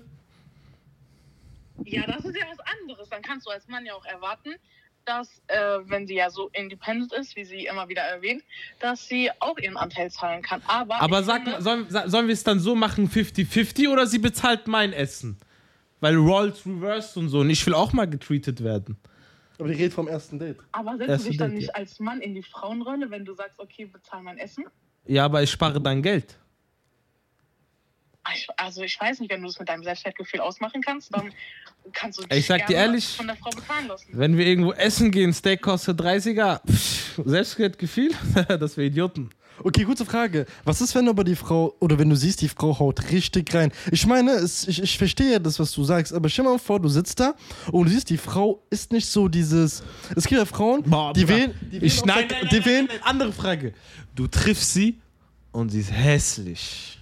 Ja, 1.84 2.06
das 2.08 2.26
ist 2.26 2.36
ja 2.38 2.46
was 2.50 2.60
anderes. 2.82 3.10
Dann 3.10 3.22
kannst 3.22 3.46
du 3.46 3.52
als 3.52 3.68
Mann 3.68 3.86
ja 3.86 3.94
auch 3.94 4.06
erwarten, 4.06 4.56
dass, 5.06 5.42
äh, 5.48 5.58
wenn 5.86 6.06
sie 6.08 6.16
ja 6.16 6.30
so 6.30 6.50
independent 6.54 7.14
ist, 7.14 7.36
wie 7.36 7.46
sie 7.46 7.66
immer 7.66 7.88
wieder 7.88 8.02
erwähnt, 8.02 8.44
dass 8.80 9.08
sie 9.08 9.30
auch 9.40 9.58
ihren 9.58 9.78
Anteil 9.78 10.12
zahlen 10.12 10.42
kann. 10.42 10.62
Aber, 10.68 11.02
Aber 11.02 11.24
sag 11.24 11.44
finde- 11.44 11.52
mal, 11.52 11.62
sollen, 11.62 11.88
sollen 12.10 12.28
wir 12.28 12.34
es 12.34 12.44
dann 12.44 12.60
so 12.60 12.76
machen, 12.76 13.08
50-50 13.10 13.90
oder 13.90 14.06
sie 14.08 14.20
bezahlt 14.20 14.68
mein 14.68 14.94
Essen? 14.94 15.38
Weil 16.00 16.16
Rolls 16.16 16.66
reversed 16.66 17.18
und 17.18 17.30
so 17.30 17.40
und 17.40 17.50
ich 17.50 17.66
will 17.66 17.74
auch 17.74 17.94
mal 17.94 18.06
getreated 18.08 18.64
werden. 18.64 18.98
Aber 19.58 19.70
die 19.70 19.76
redet 19.76 19.94
vom 19.94 20.08
ersten 20.08 20.38
Date. 20.38 20.58
aber 20.72 20.98
setzt 20.98 21.26
du 21.26 21.30
dich 21.30 21.38
dann 21.38 21.52
Date, 21.52 21.62
nicht 21.62 21.76
als 21.76 22.00
Mann 22.00 22.22
in 22.22 22.36
die 22.36 22.44
Frauenrolle, 22.44 23.10
wenn 23.10 23.26
du 23.26 23.34
sagst, 23.34 23.58
okay, 23.60 23.86
bezahl 23.86 24.22
mein 24.22 24.38
Essen? 24.38 24.66
Ja, 25.08 25.26
aber 25.26 25.44
ich 25.44 25.52
spare 25.52 25.82
dein 25.82 26.02
Geld. 26.02 26.36
Ich, 28.36 28.48
also 28.58 28.82
ich 28.82 29.00
weiß 29.00 29.20
nicht, 29.22 29.32
wenn 29.32 29.42
du 29.42 29.48
es 29.48 29.58
mit 29.58 29.70
deinem 29.70 29.84
Selbstwertgefühl 29.84 30.42
ausmachen 30.42 30.82
kannst, 30.82 31.14
dann 31.16 31.32
kannst 31.94 32.20
du 32.20 32.26
Ich 32.30 32.46
sag 32.46 32.68
dir 32.68 32.76
ehrlich, 32.76 33.16
von 33.16 33.28
der 33.28 33.38
Frau 33.38 33.50
bezahlen 33.50 33.88
lassen. 33.88 34.08
Wenn 34.12 34.38
wir 34.38 34.46
irgendwo 34.46 34.74
essen 34.74 35.12
gehen, 35.12 35.32
Steak 35.34 35.62
kostet 35.62 36.00
30er, 36.02 36.60
pff, 36.70 37.07
Selbstwertgefühl, 37.26 38.12
das 38.48 38.78
wäre 38.78 38.88
Idioten. 38.88 39.30
Okay, 39.64 39.86
gute 39.86 40.06
Frage. 40.06 40.46
Was 40.66 40.82
ist, 40.82 40.94
wenn 40.94 41.10
aber 41.10 41.24
die 41.24 41.36
Frau, 41.36 41.76
oder 41.80 41.98
wenn 41.98 42.10
du 42.10 42.16
siehst, 42.16 42.42
die 42.42 42.48
Frau 42.50 42.78
haut 42.78 43.10
richtig 43.12 43.52
rein? 43.56 43.72
Ich 43.92 44.06
meine, 44.06 44.32
es, 44.34 44.68
ich, 44.68 44.84
ich 44.84 44.98
verstehe 45.00 45.32
ja 45.34 45.40
das, 45.40 45.60
was 45.60 45.72
du 45.72 45.84
sagst, 45.84 46.14
aber 46.14 46.30
stell 46.30 46.46
mal 46.46 46.60
vor, 46.60 46.80
du 46.80 46.90
sitzt 46.90 47.20
da 47.20 47.34
und 47.72 47.86
du 47.88 47.92
siehst, 47.92 48.10
die 48.12 48.18
Frau 48.18 48.62
ist 48.70 48.92
nicht 48.92 49.08
so 49.08 49.28
dieses. 49.28 49.82
Es 50.16 50.26
gibt 50.28 50.38
ja 50.40 50.46
Frauen, 50.46 50.84
Boah, 50.84 51.12
die 51.12 51.28
wählen. 51.28 51.54
Die 51.72 51.78
Ich, 51.78 52.06
nein, 52.06 52.28
die 52.52 52.64
wählen. 52.66 52.88
andere 53.04 53.34
Frage. 53.34 53.74
Du 54.14 54.28
triffst 54.28 54.74
sie 54.76 55.00
und 55.52 55.70
sie 55.70 55.80
ist 55.80 55.92
hässlich. 55.92 57.00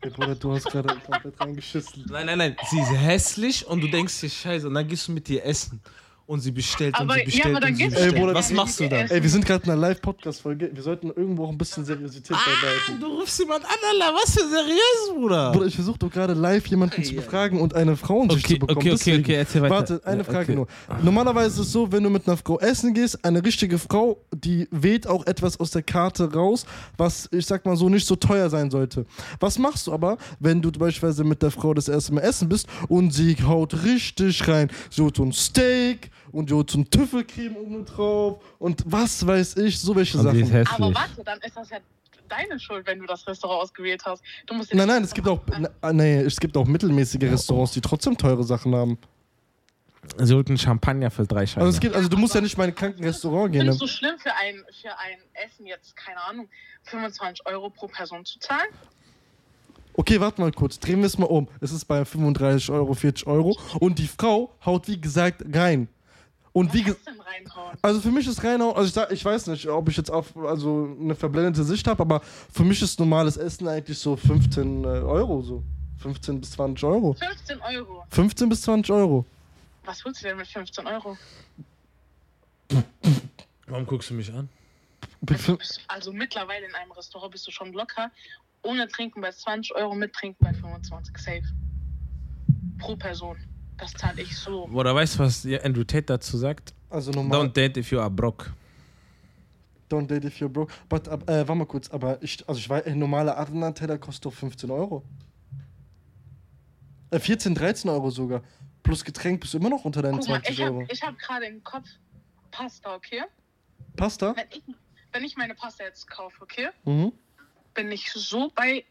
Ey, 0.00 0.10
Bruder, 0.10 0.36
du 0.36 0.52
hast 0.52 0.64
gerade 0.66 0.94
komplett 1.04 1.40
reingeschissen. 1.40 2.04
Nein, 2.08 2.26
nein, 2.26 2.38
nein. 2.38 2.56
Sie 2.70 2.78
ist 2.78 2.92
hässlich 2.92 3.66
und 3.66 3.80
du 3.80 3.88
denkst 3.88 4.20
dir, 4.20 4.30
scheiße, 4.30 4.68
und 4.68 4.74
dann 4.74 4.86
gehst 4.86 5.08
du 5.08 5.12
mit 5.12 5.28
ihr 5.28 5.44
essen. 5.44 5.80
Und 6.28 6.40
sie 6.40 6.50
bestellt 6.52 6.94
und 7.00 7.04
Aber- 7.10 7.14
sie 7.14 7.20
ja, 7.20 7.24
bestellt 7.24 7.46
aber 7.46 7.60
dann 7.60 7.70
und 7.70 7.76
sie 7.78 7.84
bestellt. 7.86 8.12
Ey, 8.14 8.20
Bruder, 8.20 8.34
Was 8.34 8.52
machst 8.52 8.80
du 8.80 8.88
dann? 8.88 9.06
Ey, 9.10 9.22
wir 9.22 9.30
sind 9.30 9.46
gerade 9.46 9.64
in 9.64 9.70
einer 9.70 9.80
Live-Podcast-Folge. 9.80 10.70
Wir 10.74 10.82
sollten 10.82 11.06
irgendwo 11.08 11.46
auch 11.46 11.50
ein 11.50 11.56
bisschen 11.56 11.86
Seriosität 11.86 12.36
beibehalten. 12.36 13.00
Du 13.00 13.06
rufst 13.18 13.38
jemand 13.38 13.64
an, 13.64 13.70
Alter. 13.90 14.14
Was 14.14 14.34
für 14.34 14.46
seriös, 14.46 15.14
Bruder. 15.14 15.52
Bruder, 15.52 15.66
ich 15.66 15.74
versuche 15.74 15.98
doch 15.98 16.10
gerade 16.10 16.34
live 16.34 16.66
jemanden 16.66 17.02
zu 17.02 17.14
befragen 17.14 17.58
und 17.62 17.74
eine 17.74 17.96
Frauensicht 17.96 18.44
Okay, 18.44 18.54
zu 18.54 18.60
bekommen. 18.60 18.78
okay, 18.78 18.88
okay, 18.90 18.98
Deswegen- 18.98 19.22
okay, 19.24 19.34
erzähl 19.36 19.62
weiter. 19.62 19.74
Warte, 19.74 20.00
eine 20.04 20.18
Ja, 20.18 20.24
Frage 20.24 20.52
okay. 20.52 20.54
nur. 20.54 20.66
Normalerweise 21.02 21.62
ist 21.62 21.66
es 21.68 21.72
so, 21.72 21.90
wenn 21.90 22.02
du 22.02 22.10
mit 22.10 22.28
einer 22.28 22.36
Frau 22.36 22.58
essen 22.60 22.92
gehst, 22.92 23.24
eine 23.24 23.42
richtige 23.42 23.78
Frau, 23.78 24.18
die 24.34 24.68
wählt 24.70 25.06
auch 25.06 25.26
etwas 25.26 25.58
aus 25.58 25.70
der 25.70 25.82
Karte 25.82 26.30
raus, 26.30 26.66
was, 26.98 27.26
ich 27.32 27.46
sag 27.46 27.64
mal 27.64 27.74
so, 27.76 27.88
nicht 27.88 28.06
so 28.06 28.16
teuer 28.16 28.50
sein 28.50 28.70
sollte. 28.70 29.06
Was 29.40 29.58
machst 29.58 29.86
du 29.86 29.94
aber, 29.94 30.18
wenn 30.40 30.60
du 30.60 30.70
beispielsweise 30.70 31.24
mit 31.24 31.40
der 31.42 31.50
Frau 31.50 31.72
das 31.72 31.88
erste 31.88 32.12
Mal 32.12 32.20
essen 32.20 32.50
bist 32.50 32.66
und 32.88 33.14
sie 33.14 33.34
haut 33.42 33.82
richtig 33.84 34.46
rein? 34.46 34.70
Sie 34.90 35.00
holt 35.00 35.16
so 35.16 35.22
ein 35.22 35.32
Steak 35.32 36.10
und 36.32 36.50
so 36.50 36.60
ein 36.60 36.90
Tüffelcreme 36.90 37.56
oben 37.56 37.84
drauf 37.84 38.42
und 38.58 38.82
was 38.86 39.26
weiß 39.26 39.56
ich, 39.58 39.78
so 39.78 39.94
welche 39.96 40.18
ist 40.18 40.22
Sachen. 40.24 40.52
Aber 40.74 40.94
warte, 40.94 41.24
dann 41.24 41.38
ist 41.40 41.56
das 41.56 41.70
ja 41.70 41.78
deine 42.28 42.58
Schuld, 42.60 42.86
wenn 42.86 42.98
du 42.98 43.06
das 43.06 43.26
Restaurant 43.26 43.62
ausgewählt 43.62 44.02
hast. 44.04 44.22
Du 44.46 44.54
musst 44.54 44.74
Nein, 44.74 44.86
nein, 44.88 45.02
es 45.02 45.14
gibt 45.14 45.26
auch, 45.28 45.40
na, 45.80 45.92
nee, 45.92 46.20
es 46.20 46.38
gibt 46.38 46.56
auch 46.56 46.66
mittelmäßige 46.66 47.22
Restaurants, 47.22 47.72
die 47.72 47.80
trotzdem 47.80 48.16
teure 48.16 48.44
Sachen 48.44 48.74
haben. 48.74 48.98
Sie 50.16 50.34
holt 50.34 50.48
einen 50.48 50.58
Champagner 50.58 51.10
für 51.10 51.26
drei 51.26 51.46
Scheine. 51.46 51.66
Also 51.66 51.76
es 51.76 51.80
gibt, 51.80 51.94
also 51.94 52.08
du 52.08 52.16
musst 52.16 52.34
ja 52.34 52.40
nicht 52.40 52.56
mal 52.56 52.64
in 52.64 52.70
ein 52.70 52.74
Krankenrestaurant 52.76 53.52
gehen. 53.52 53.60
Findest 53.62 53.80
Ne? 53.80 53.86
du 53.86 53.92
schlimm 53.92 54.18
für 54.18 54.34
ein, 54.34 54.56
für 54.80 54.90
ein 54.98 55.18
Essen 55.34 55.66
jetzt, 55.66 55.96
keine 55.96 56.22
Ahnung, 56.22 56.48
25 56.84 57.46
Euro 57.46 57.68
pro 57.70 57.88
Person 57.88 58.24
zu 58.24 58.38
zahlen? 58.38 58.68
Okay, 59.94 60.20
warte 60.20 60.40
mal 60.40 60.52
kurz, 60.52 60.78
drehen 60.78 61.00
wir 61.00 61.06
es 61.06 61.18
mal 61.18 61.26
um. 61.26 61.48
Es 61.60 61.72
ist 61.72 61.84
bei 61.86 62.04
35 62.04 62.70
Euro, 62.70 62.94
40 62.94 63.26
Euro 63.26 63.58
und 63.80 63.98
die 63.98 64.06
Frau 64.06 64.54
haut 64.64 64.86
wie 64.86 65.00
gesagt 65.00 65.42
rein. 65.52 65.88
Und 66.52 66.72
wie 66.74 66.78
Was 66.80 66.84
ge 66.86 66.94
ist 66.94 67.06
denn 67.06 67.20
reinhauen? 67.20 67.76
also 67.82 68.00
für 68.00 68.10
mich 68.10 68.26
ist 68.26 68.42
reinhauen, 68.42 68.74
also 68.76 68.86
ich, 68.88 68.92
sag, 68.94 69.12
ich 69.12 69.24
weiß 69.24 69.46
nicht, 69.48 69.66
ob 69.68 69.88
ich 69.88 69.96
jetzt 69.96 70.10
auf 70.10 70.36
also 70.36 70.96
eine 71.00 71.14
verblendete 71.14 71.62
Sicht 71.64 71.86
habe, 71.86 72.00
aber 72.02 72.20
für 72.20 72.64
mich 72.64 72.80
ist 72.82 72.98
normales 72.98 73.36
Essen 73.36 73.68
eigentlich 73.68 73.98
so 73.98 74.16
15 74.16 74.84
äh, 74.84 74.86
Euro 74.86 75.42
so. 75.42 75.62
15 75.98 76.40
bis 76.40 76.52
20 76.52 76.84
Euro. 76.84 77.14
15 77.14 77.60
Euro. 77.60 78.04
15 78.10 78.48
bis 78.48 78.62
20 78.62 78.94
Euro. 78.94 79.24
Was 79.84 80.04
holst 80.04 80.22
du 80.22 80.28
denn 80.28 80.36
mit 80.36 80.46
15 80.46 80.86
Euro? 80.86 81.16
Warum 83.66 83.86
guckst 83.86 84.10
du 84.10 84.14
mich 84.14 84.32
an? 84.32 84.48
Bist- 85.22 85.80
Also 85.88 86.12
mittlerweile 86.12 86.66
in 86.66 86.74
einem 86.74 86.92
Restaurant 86.92 87.32
bist 87.32 87.46
du 87.46 87.50
schon 87.50 87.72
locker. 87.72 88.10
Ohne 88.62 88.86
Trinken 88.88 89.20
bei 89.20 89.30
20 89.32 89.74
Euro, 89.76 89.94
mit 89.94 90.12
Trinken 90.12 90.44
bei 90.44 90.52
25. 90.52 91.16
Safe. 91.18 91.42
Pro 92.78 92.96
Person. 92.96 93.36
Das 93.78 93.92
zahle 93.92 94.22
ich 94.22 94.36
so. 94.36 94.66
Oder 94.68 94.94
weißt 94.94 95.14
du, 95.14 95.18
was 95.20 95.46
Andrew 95.62 95.84
Tate 95.84 96.02
dazu 96.02 96.36
sagt? 96.36 96.74
Also 96.90 97.10
normal. 97.12 97.40
Don't 97.40 97.52
date 97.52 97.76
if 97.78 97.90
you 97.90 98.00
are 98.00 98.10
broke. 98.10 98.52
Don't 99.88 100.06
date 100.06 100.26
if 100.26 100.38
you're 100.40 100.48
broke. 100.48 100.72
But, 100.88 101.06
äh, 101.06 101.18
warte 101.26 101.54
mal 101.54 101.64
kurz, 101.66 101.88
aber 101.90 102.22
ich, 102.22 102.46
also 102.48 102.58
ich 102.58 102.68
weiß, 102.68 102.86
ein 102.86 102.98
normaler 102.98 103.38
Adana-Teller 103.38 103.98
kostet 103.98 104.26
doch 104.26 104.34
15 104.34 104.70
Euro. 104.70 105.02
Äh, 107.10 107.18
14, 107.20 107.54
13 107.54 107.90
Euro 107.90 108.10
sogar. 108.10 108.42
Plus 108.82 109.04
Getränk 109.04 109.40
bist 109.40 109.54
du 109.54 109.58
immer 109.58 109.70
noch 109.70 109.84
unter 109.84 110.02
deinen 110.02 110.18
Guck 110.18 110.28
mal, 110.28 110.42
20 110.42 110.50
ich 110.58 110.64
Euro. 110.64 110.80
habe 110.82 110.92
ich 110.92 111.02
hab 111.02 111.18
gerade 111.18 111.46
im 111.46 111.62
Kopf 111.64 111.88
Pasta, 112.50 112.94
okay? 112.94 113.22
Pasta? 113.96 114.34
Wenn 114.36 114.46
ich, 114.50 114.62
wenn 115.12 115.24
ich 115.24 115.36
meine 115.36 115.54
Pasta 115.54 115.84
jetzt 115.84 116.08
kaufe, 116.08 116.42
okay? 116.42 116.68
Mhm. 116.84 117.12
Bin 117.74 117.92
ich 117.92 118.10
so 118.12 118.50
bei 118.54 118.84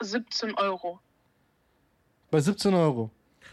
17 0.00 0.54
Euro. 0.54 1.00
Bei 2.30 2.40
17 2.40 2.74
Euro. 2.74 3.10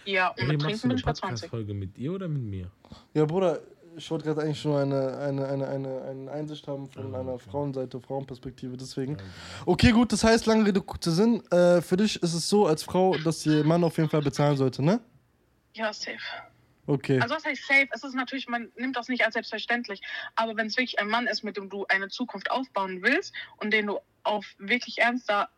Ja, 0.10 0.30
und 0.30 0.40
Hey, 0.40 0.58
Trinken 0.58 0.82
bin 0.82 0.92
eine 0.92 1.00
ich 1.00 1.06
bei 1.06 1.14
20. 1.14 1.22
Podcast-Folge 1.22 1.74
mit 1.76 1.98
ihr 2.00 2.14
oder 2.14 2.28
mit 2.28 2.42
mir? 2.42 2.72
Ja, 3.14 3.26
Bruder, 3.26 3.60
ich 3.96 4.10
wollte 4.10 4.26
gerade 4.26 4.42
eigentlich 4.42 4.66
nur 4.66 4.80
eine, 4.80 5.18
eine, 5.18 5.48
eine, 5.48 5.68
eine, 5.68 6.02
eine 6.02 6.32
Einsicht 6.32 6.68
haben 6.68 6.90
von 6.90 7.14
einer 7.14 7.38
Frauenseite, 7.38 8.00
Frauenperspektive, 8.00 8.76
deswegen. 8.76 9.18
Okay, 9.68 9.92
gut, 9.92 10.12
das 10.12 10.24
heißt, 10.24 10.48
lange 10.48 10.66
Rede, 10.66 10.82
kurzer 10.82 11.12
Sinn. 11.12 11.44
Äh, 11.52 11.82
für 11.82 11.98
dich 11.98 12.22
ist 12.24 12.34
es 12.34 12.50
so 12.50 12.66
als 12.66 12.82
Frau, 12.82 13.18
dass 13.18 13.46
ihr 13.46 13.64
Mann 13.64 13.84
auf 13.84 13.98
jeden 13.98 14.10
Fall 14.10 14.22
bezahlen 14.22 14.58
sollte, 14.58 14.82
ne? 14.84 15.00
Ja, 15.74 15.94
safe. 15.94 16.18
Okay. 16.88 17.20
Also 17.22 17.36
was 17.36 17.46
heißt 17.46 17.68
safe? 17.68 17.88
Es 17.92 18.04
ist 18.04 18.16
natürlich, 18.16 18.48
man 18.48 18.72
nimmt 18.78 18.96
das 18.96 19.10
nicht 19.10 19.24
als 19.24 19.34
selbstverständlich. 19.34 20.02
Aber 20.36 20.58
wenn 20.58 20.68
es 20.68 20.78
wirklich 20.78 20.98
ein 20.98 21.08
Mann 21.08 21.28
ist, 21.28 21.44
mit 21.44 21.56
dem 21.56 21.70
du 21.70 21.86
eine 21.88 22.08
Zukunft 22.08 22.50
aufbauen 22.50 23.04
willst 23.04 23.32
und 23.58 23.72
den 23.72 23.86
du 23.86 24.00
auf 24.24 24.46
wirklich 24.58 24.98
ernster 24.98 25.50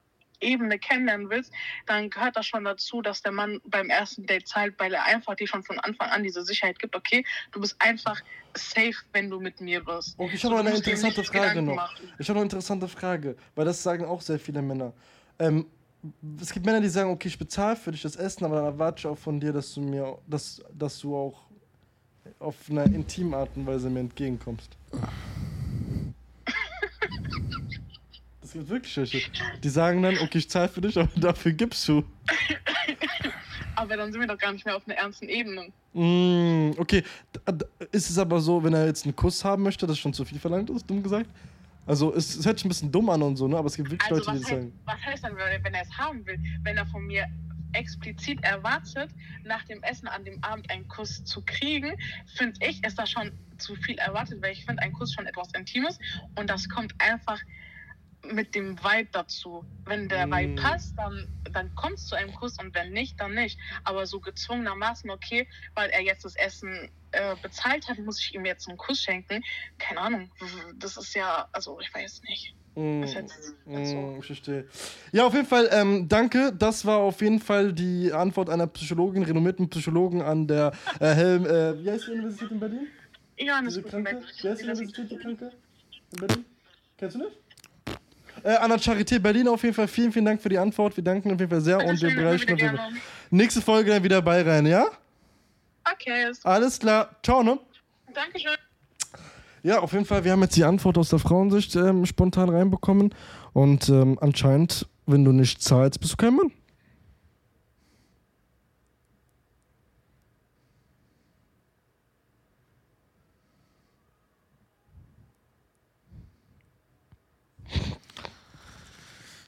Ebene 0.42 0.80
kennenlernen 0.80 1.30
willst, 1.30 1.52
dann 1.86 2.10
gehört 2.10 2.36
das 2.36 2.46
schon 2.46 2.64
dazu, 2.64 3.02
dass 3.02 3.22
der 3.22 3.32
Mann 3.32 3.60
beim 3.66 3.90
ersten 3.90 4.26
Date 4.26 4.48
zahlt, 4.48 4.76
weil 4.80 4.94
er 4.94 5.06
einfach 5.06 5.36
dir 5.36 5.48
schon 5.48 5.64
von 5.64 5.80
Anfang 5.80 6.10
an 6.10 6.24
diese 6.24 6.44
Sicherheit 6.44 6.80
gibt, 6.80 6.96
okay, 6.96 7.24
du 7.52 7.62
bist 7.62 7.76
einfach 7.80 8.20
safe, 8.56 8.94
wenn 9.14 9.30
du 9.30 9.40
mit 9.40 9.62
mir 9.62 9.84
bist. 9.84 10.16
Okay, 10.18 10.36
ich 10.36 10.42
So, 10.42 10.50
habe 10.50 10.64
du 10.64 10.68
eine 10.68 10.78
interessante 10.78 11.24
Frage 11.24 11.40
Gedanken 11.50 11.66
noch. 11.66 11.76
machen. 11.76 12.14
Ich 12.20 12.28
habe 12.28 12.34
noch 12.34 12.42
eine 12.42 12.46
interessante 12.46 12.88
Frage, 12.88 13.36
weil 13.56 13.66
das 13.66 13.82
sagen 13.82 14.06
auch 14.06 14.22
sehr 14.22 14.40
viele 14.40 14.62
Männer. 14.62 14.94
Ähm, 15.40 15.66
es 16.42 16.52
gibt 16.52 16.66
Männer, 16.66 16.82
die 16.82 16.90
sagen, 16.90 17.12
okay, 17.12 17.28
ich 17.28 17.38
bezahle 17.38 17.76
für 17.76 17.92
dich 17.92 18.02
das 18.02 18.16
Essen, 18.16 18.44
aber 18.46 18.56
dann 18.56 18.66
erwarte 18.66 19.00
ich 19.00 19.08
auch 19.08 19.18
von 19.18 19.40
dir, 19.40 19.54
dass 19.54 19.74
du 19.74 19.82
mir, 19.82 20.18
dass, 20.28 20.62
dass 20.74 21.00
du 21.00 21.16
auch 21.16 21.44
auf 22.40 22.56
eine 22.70 22.84
intime 22.86 23.38
Art 23.38 23.50
und 23.56 23.66
Weise 23.68 23.90
mir 23.90 24.00
entgegenkommst. 24.00 24.76
Das 28.52 28.60
gibt 28.60 28.70
wirklich 28.70 28.98
welche. 28.98 29.22
Die 29.64 29.70
sagen 29.70 30.02
dann, 30.02 30.18
okay, 30.20 30.40
ich 30.40 30.50
zahle 30.50 30.68
für 30.68 30.82
dich, 30.82 30.98
aber 30.98 31.10
dafür 31.16 31.54
gibst 31.54 31.88
du. 31.88 32.04
Aber 33.76 33.96
dann 33.98 34.12
sind 34.12 34.20
wir 34.22 34.28
doch 34.28 34.38
gar 34.38 34.52
nicht 34.52 34.66
mehr 34.66 34.76
auf 34.76 34.86
einer 34.88 34.98
ernsten 34.98 35.30
Ebene. 35.30 35.72
Mm, 35.94 36.72
okay, 36.78 37.04
d- 37.48 37.66
ist 37.92 38.10
es 38.10 38.18
aber 38.18 38.40
so, 38.42 38.64
wenn 38.64 38.74
er 38.74 38.86
jetzt 38.86 39.06
einen 39.06 39.16
Kuss 39.16 39.44
haben 39.44 39.64
möchte, 39.64 39.88
das 39.88 39.98
schon 39.98 40.14
zu 40.14 40.26
viel 40.26 40.40
verlangt 40.40 40.70
ist, 40.70 40.90
dumm 40.90 41.02
gesagt? 41.02 41.30
Also, 41.86 42.14
es, 42.14 42.36
es 42.36 42.46
hört 42.46 42.60
sich 42.60 42.66
ein 42.66 42.70
bisschen 42.70 42.92
dumm 42.92 43.10
an 43.10 43.22
und 43.22 43.38
so, 43.38 43.48
ne? 43.48 43.58
Aber 43.58 43.68
es 43.68 43.76
gibt 43.76 43.90
wirklich 43.90 44.12
Also 44.12 44.24
Leute, 44.32 44.38
die 44.38 44.42
das 44.42 44.50
sagen. 44.50 44.74
was 44.86 45.02
heißt 45.06 45.24
dann, 45.24 45.36
wenn 45.36 45.64
wenn 45.64 45.74
er 45.74 45.82
es 45.82 45.98
haben 45.98 46.26
will? 46.26 46.40
Wenn 46.64 46.78
er 46.78 46.86
von 46.86 47.06
mir 47.08 47.26
explizit 47.74 48.44
erwartet, 48.44 49.10
nach 49.46 49.64
dem 49.64 49.82
Essen 49.84 50.08
an 50.08 50.24
dem 50.26 50.44
Abend 50.44 50.70
einen 50.70 50.88
Kuss 50.90 51.24
zu 51.24 51.42
kriegen, 51.46 51.94
finde 52.36 52.60
ich, 52.68 52.84
ist 52.84 53.00
das 53.00 53.10
schon 53.10 53.32
zu 53.58 53.76
viel 53.76 53.98
erwartet, 53.98 54.42
weil 54.42 54.52
ich 54.52 54.66
finde, 54.66 54.84
ein 54.84 54.92
Kuss 54.92 55.14
schon 55.14 55.26
etwas 55.26 55.48
Intimes 55.54 55.98
und 56.36 56.50
das 56.50 56.68
kommt 56.70 56.94
einfach 57.00 57.40
mit 58.24 58.56
dem 58.56 58.78
Vibe 58.78 59.10
dazu. 59.12 59.66
Wenn 59.86 60.08
der 60.08 60.28
Mm. 60.28 60.34
Vibe 60.34 60.62
passt, 60.62 60.98
dann, 60.98 61.28
dann 61.54 61.74
kommt 61.76 61.96
es 61.96 62.08
zu 62.08 62.16
einem 62.16 62.34
Kuss 62.34 62.58
und 62.60 62.74
wenn 62.76 62.92
nicht, 62.92 63.20
dann 63.20 63.34
nicht. 63.34 63.58
Aber 63.84 64.06
so 64.06 64.20
gezwungenermaßen, 64.20 65.10
okay, 65.10 65.48
weil 65.76 65.90
er 65.90 66.02
jetzt 66.02 66.26
das 66.26 66.36
Essen 66.36 66.90
äh, 67.12 67.36
bezahlt 67.42 67.88
hat, 67.90 67.98
muss 68.00 68.20
ich 68.20 68.34
ihm 68.36 68.46
jetzt 68.46 68.68
einen 68.70 68.78
Kuss 68.78 69.02
schenken. 69.02 69.44
Keine 69.80 70.00
Ahnung. 70.00 70.32
Das 70.78 70.98
ist 70.98 71.14
ja, 71.16 71.48
also 71.52 71.80
ich 71.80 71.94
weiß 71.94 72.22
nicht. 72.24 72.56
Mm, 72.76 73.04
Ist 73.04 73.16
jetzt 73.16 73.54
mm, 73.66 73.86
so. 73.86 74.16
ich 74.20 74.26
verstehe. 74.26 74.66
Ja, 75.12 75.26
auf 75.26 75.34
jeden 75.34 75.46
Fall, 75.48 75.68
ähm, 75.72 76.08
danke. 76.08 76.54
Das 76.58 76.86
war 76.86 77.00
auf 77.00 77.22
jeden 77.22 77.40
Fall 77.40 77.74
die 77.74 78.14
Antwort 78.14 78.50
einer 78.50 78.68
Psychologin, 78.68 79.24
renommierten 79.24 79.70
Psychologen 79.70 80.22
an 80.22 80.48
der 80.48 80.72
äh, 81.02 81.14
Helm, 81.14 81.46
äh, 81.46 81.84
wie 81.84 81.92
heißt 81.92 82.08
die 82.08 82.12
Universität 82.12 82.52
in 82.52 82.60
Berlin? 82.60 82.88
Johannes 83.38 83.84
Kranke? 83.84 84.22
Wie 84.42 84.48
heißt 84.50 84.62
die 84.62 84.66
Universität, 84.66 85.12
die 85.12 85.18
Kranke? 85.18 85.52
In 86.14 86.20
Berlin? 86.20 86.46
Kennst 86.98 87.16
du 87.16 87.20
nicht? 87.20 87.41
Äh, 88.44 88.56
an 88.56 88.70
der 88.70 88.80
Charité 88.80 89.20
Berlin 89.20 89.48
auf 89.48 89.64
jeden 89.64 89.76
Fall 89.76 89.88
vielen, 89.88 90.12
vielen 90.12 90.26
Dank 90.26 90.42
für 90.42 90.50
die 90.50 90.58
Antwort. 90.58 90.96
Wir 90.98 91.04
danken 91.04 91.32
auf 91.32 91.40
jeden 91.40 91.50
Fall 91.50 91.62
sehr 91.62 91.78
und 91.78 92.02
wir 92.02 92.12
Fall. 92.12 92.56
gerne. 92.58 92.80
Nächste 93.30 93.62
Folge 93.62 93.92
dann 93.92 94.04
wieder 94.04 94.22
bei 94.22 94.42
rein, 94.42 94.66
ja? 94.66 94.86
Okay, 95.94 96.32
Alles 96.44 96.80
klar. 96.80 97.16
Ciao, 97.24 97.44
ne? 97.44 97.60
Dankeschön. 98.14 98.52
Ja, 99.64 99.80
auf 99.80 99.94
jeden 99.94 100.06
Fall, 100.06 100.24
wir 100.24 100.32
haben 100.32 100.42
jetzt 100.42 100.56
die 100.56 100.64
Antwort 100.64 100.98
aus 100.98 101.10
der 101.10 101.20
Frauensicht 101.20 101.76
ähm, 101.76 102.06
spontan 102.06 102.50
reinbekommen. 102.50 103.14
Und 103.54 103.90
ähm, 103.90 104.18
anscheinend, 104.20 104.88
wenn 105.06 105.24
du 105.24 105.32
nicht 105.32 105.62
zahlst, 105.62 106.00
bist 106.00 106.14
du 106.14 106.18
kein 106.18 106.36
Mann. 106.36 106.52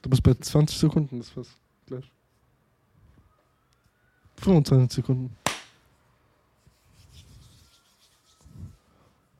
Du 0.04 0.10
bist 0.10 0.22
bei 0.22 0.34
20 0.34 0.78
Sekunden, 0.78 1.18
das 1.18 1.34
war's. 1.34 1.48
Gleich. 1.86 2.12
25 4.36 4.96
Sekunden. 4.96 5.34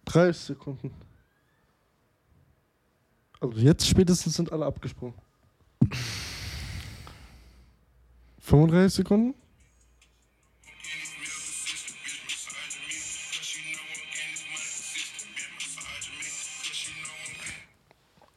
30 0.07 0.43
Sekunden. 0.43 0.91
Also 3.41 3.59
jetzt 3.59 3.87
spätestens 3.87 4.37
sind 4.37 4.51
alle 4.53 4.65
abgesprungen. 4.65 5.15
35 8.39 8.95
Sekunden? 8.95 9.35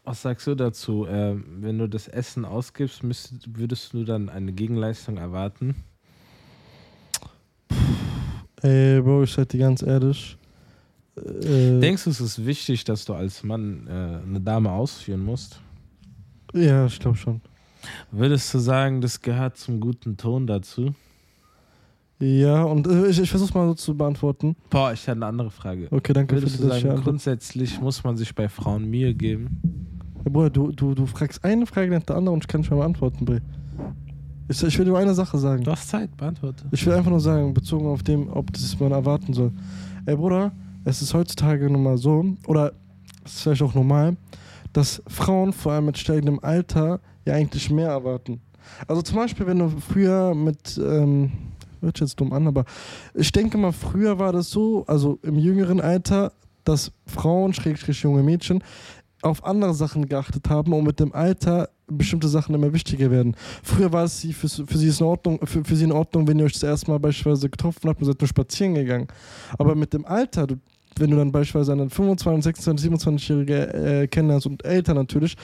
Was 0.07 0.21
sagst 0.21 0.47
du 0.47 0.55
dazu? 0.55 1.05
Ähm, 1.05 1.43
wenn 1.59 1.77
du 1.79 1.89
das 1.89 2.07
Essen 2.07 2.45
ausgibst, 2.45 3.03
müsst, 3.03 3.33
würdest 3.57 3.91
du 3.91 4.05
dann 4.05 4.29
eine 4.29 4.53
Gegenleistung 4.53 5.17
erwarten? 5.17 5.75
Ey, 8.61 9.01
Bro, 9.01 9.23
ich 9.23 9.33
sag 9.33 9.49
dir 9.49 9.57
ganz 9.59 9.81
ehrlich. 9.81 10.37
Äh, 11.17 11.81
Denkst 11.81 12.05
du, 12.05 12.11
es 12.11 12.21
ist 12.21 12.45
wichtig, 12.45 12.85
dass 12.85 13.03
du 13.03 13.15
als 13.15 13.43
Mann 13.43 13.85
äh, 13.85 14.25
eine 14.25 14.39
Dame 14.39 14.71
ausführen 14.71 15.25
musst? 15.25 15.59
ja, 16.53 16.85
ich 16.85 16.97
glaube 17.01 17.17
schon. 17.17 17.41
Würdest 18.09 18.53
du 18.53 18.59
sagen, 18.59 19.01
das 19.01 19.21
gehört 19.21 19.57
zum 19.57 19.81
guten 19.81 20.15
Ton 20.15 20.47
dazu? 20.47 20.95
Ja, 22.19 22.63
und 22.63 22.87
äh, 22.87 23.07
ich, 23.07 23.19
ich 23.19 23.29
versuche 23.29 23.57
mal 23.57 23.67
so 23.67 23.73
zu 23.73 23.97
beantworten. 23.97 24.55
Boah, 24.69 24.93
ich 24.93 25.01
habe 25.09 25.17
eine 25.17 25.25
andere 25.25 25.51
Frage. 25.51 25.89
Okay, 25.91 26.13
danke 26.13 26.35
Würdest 26.35 26.55
für 26.55 26.61
du 26.61 26.69
sagen, 26.69 27.01
grundsätzlich 27.03 27.81
muss 27.81 28.05
man 28.05 28.15
sich 28.15 28.33
bei 28.33 28.47
Frauen 28.47 28.89
Mühe 28.89 29.13
geben? 29.13 29.76
Ja, 30.27 30.33
Bruder, 30.33 30.49
du, 30.49 30.73
du, 30.73 30.93
du 30.93 31.05
fragst 31.05 31.41
eine 31.45 31.65
Frage 31.65 31.89
nach 31.89 32.03
der 32.03 32.17
anderen 32.17 32.33
und 32.33 32.43
ich 32.43 32.49
kann 32.49 32.59
nicht 32.59 32.69
mehr 32.69 32.79
beantworten, 32.79 33.23
Bre. 33.23 33.41
Ich, 34.49 34.61
ich 34.61 34.77
will 34.77 34.85
nur 34.85 34.97
eine 34.97 35.13
Sache 35.13 35.37
sagen. 35.37 35.63
Du 35.63 35.71
hast 35.71 35.87
Zeit, 35.87 36.17
beantworte. 36.17 36.65
Ich 36.71 36.85
will 36.85 36.91
einfach 36.95 37.11
nur 37.11 37.21
sagen, 37.21 37.53
bezogen 37.53 37.87
auf 37.87 38.03
dem, 38.03 38.27
ob 38.27 38.51
das 38.51 38.77
man 38.77 38.91
erwarten 38.91 39.31
soll. 39.31 39.53
Ey 40.05 40.17
Bruder, 40.17 40.51
es 40.83 41.01
ist 41.01 41.13
heutzutage 41.13 41.69
nun 41.69 41.81
mal 41.81 41.97
so, 41.97 42.25
oder 42.45 42.73
es 43.23 43.35
ist 43.35 43.43
vielleicht 43.43 43.61
auch 43.61 43.73
normal, 43.73 44.17
dass 44.73 45.01
Frauen 45.07 45.53
vor 45.53 45.71
allem 45.71 45.85
mit 45.85 45.97
steigendem 45.97 46.41
Alter 46.41 46.99
ja 47.25 47.33
eigentlich 47.33 47.71
mehr 47.71 47.87
erwarten. 47.87 48.41
Also 48.85 49.03
zum 49.03 49.15
Beispiel, 49.15 49.47
wenn 49.47 49.59
du 49.59 49.69
früher 49.69 50.35
mit, 50.35 50.77
ähm, 50.77 51.31
hört 51.79 51.95
sich 51.95 52.09
jetzt 52.09 52.19
dumm 52.19 52.33
an, 52.33 52.47
aber 52.47 52.65
ich 53.13 53.31
denke 53.31 53.57
mal, 53.57 53.71
früher 53.71 54.19
war 54.19 54.33
das 54.33 54.49
so, 54.49 54.83
also 54.87 55.19
im 55.23 55.39
jüngeren 55.39 55.79
Alter, 55.79 56.33
dass 56.67 56.91
Frauen, 57.05 57.53
schrägstrich 57.53 58.01
junge 58.03 58.23
Mädchen, 58.23 58.61
auf 59.27 59.43
andere 59.45 59.73
Sachen 59.73 60.07
geachtet 60.07 60.49
haben 60.49 60.73
und 60.73 60.83
mit 60.83 60.99
dem 60.99 61.13
Alter 61.13 61.69
bestimmte 61.87 62.27
Sachen 62.27 62.53
immer 62.53 62.73
wichtiger 62.73 63.09
werden. 63.11 63.35
Früher 63.63 63.91
war 63.91 64.03
es 64.03 64.21
für, 64.21 64.49
für 64.49 64.77
sie 64.77 64.89
in 64.89 65.05
Ordnung, 65.05 65.39
für, 65.45 65.63
für 65.63 65.75
sie 65.75 65.85
in 65.85 65.91
Ordnung, 65.91 66.27
wenn 66.27 66.39
ihr 66.39 66.45
euch 66.45 66.53
das 66.53 66.63
erste 66.63 66.91
Mal 66.91 66.99
beispielsweise 66.99 67.49
getroffen 67.49 67.89
habt 67.89 68.01
und 68.01 68.05
seid 68.05 68.19
nur 68.19 68.27
spazieren 68.27 68.75
gegangen. 68.75 69.07
Aber 69.57 69.75
mit 69.75 69.93
dem 69.93 70.05
Alter, 70.05 70.47
du, 70.47 70.55
wenn 70.99 71.11
du 71.11 71.17
dann 71.17 71.31
beispielsweise 71.31 71.71
einen 71.73 71.89
25, 71.89 72.43
26, 72.43 72.91
27-Jährige 72.91 73.73
äh, 73.73 74.07
kennenlernst 74.07 74.47
und 74.47 74.65
älter 74.65 74.93
natürlich, 74.93 75.35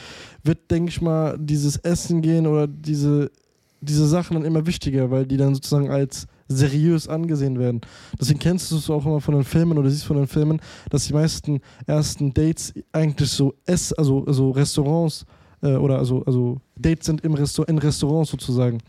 wird, 0.44 0.70
denke 0.70 0.90
ich 0.90 1.02
mal, 1.02 1.38
dieses 1.40 1.78
Essen 1.78 2.22
gehen 2.22 2.48
oder 2.48 2.68
diese, 2.68 3.32
diese 3.80 4.08
Sachen 4.08 4.36
dann 4.36 4.46
immer 4.46 4.66
wichtiger, 4.66 5.12
weil 5.12 5.26
die 5.26 5.38
dann 5.38 5.56
sozusagen 5.56 5.90
als 5.90 6.28
seriös 6.48 7.08
angesehen 7.08 7.60
werden. 7.60 7.82
Deswegen 8.20 8.40
kennst 8.40 8.72
du 8.72 8.78
es 8.78 8.90
auch 8.90 9.06
immer 9.06 9.22
von 9.22 9.36
den 9.36 9.44
Filmen 9.44 9.78
oder 9.78 9.90
siehst 9.90 10.06
von 10.06 10.18
den 10.18 10.28
Filmen, 10.28 10.62
dass 10.90 11.08
die 11.08 11.14
meisten 11.14 11.62
ersten 11.86 12.34
Dates 12.34 12.74
eigentlich 12.92 13.30
so 13.30 13.54
Ess, 13.66 13.94
also, 13.94 14.26
also 14.26 14.52
Restaurants 14.52 15.26
äh, 15.62 15.76
oder 15.76 15.98
also, 15.98 16.24
also 16.26 16.58
Dates 16.76 17.06
sind 17.06 17.22
im 17.22 17.34
Restaur 17.34 17.68
in 17.70 17.78
Restaurants 17.78 18.32
sozusagen. 18.32 18.80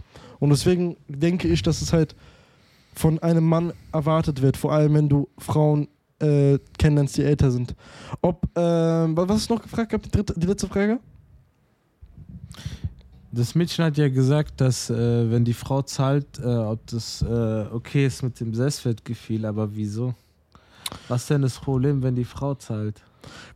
Und 0.40 0.50
deswegen 0.50 0.96
denke 1.08 1.48
ich, 1.48 1.62
dass 1.62 1.80
es 1.80 1.92
halt 1.92 2.14
von 2.94 3.18
einem 3.20 3.44
Mann 3.44 3.72
erwartet 3.92 4.42
wird, 4.42 4.56
vor 4.56 4.72
allem 4.72 4.94
wenn 4.94 5.08
du 5.08 5.28
Frauen 5.38 5.88
äh, 6.20 6.58
kennenlernst, 6.78 7.16
die 7.16 7.24
älter 7.24 7.50
sind. 7.50 7.74
Ob, 8.20 8.44
äh, 8.56 8.60
was 8.60 9.46
du 9.46 9.54
noch 9.54 9.62
gefragt 9.62 9.92
die, 10.04 10.10
dritte, 10.10 10.34
die 10.36 10.46
letzte 10.46 10.68
Frage? 10.68 11.00
Das 13.36 13.56
Mädchen 13.56 13.84
hat 13.84 13.98
ja 13.98 14.08
gesagt, 14.08 14.60
dass 14.60 14.90
äh, 14.90 15.28
wenn 15.28 15.44
die 15.44 15.54
Frau 15.54 15.82
zahlt, 15.82 16.38
äh, 16.38 16.46
ob 16.46 16.86
das 16.86 17.20
äh, 17.22 17.64
okay 17.72 18.06
ist 18.06 18.22
mit 18.22 18.38
dem 18.38 18.54
Selbstwertgefühl, 18.54 19.44
aber 19.44 19.74
wieso? 19.74 20.14
Was 21.08 21.22
ist 21.22 21.30
denn 21.30 21.42
das 21.42 21.58
Problem, 21.58 22.00
wenn 22.04 22.14
die 22.14 22.24
Frau 22.24 22.54
zahlt? 22.54 23.02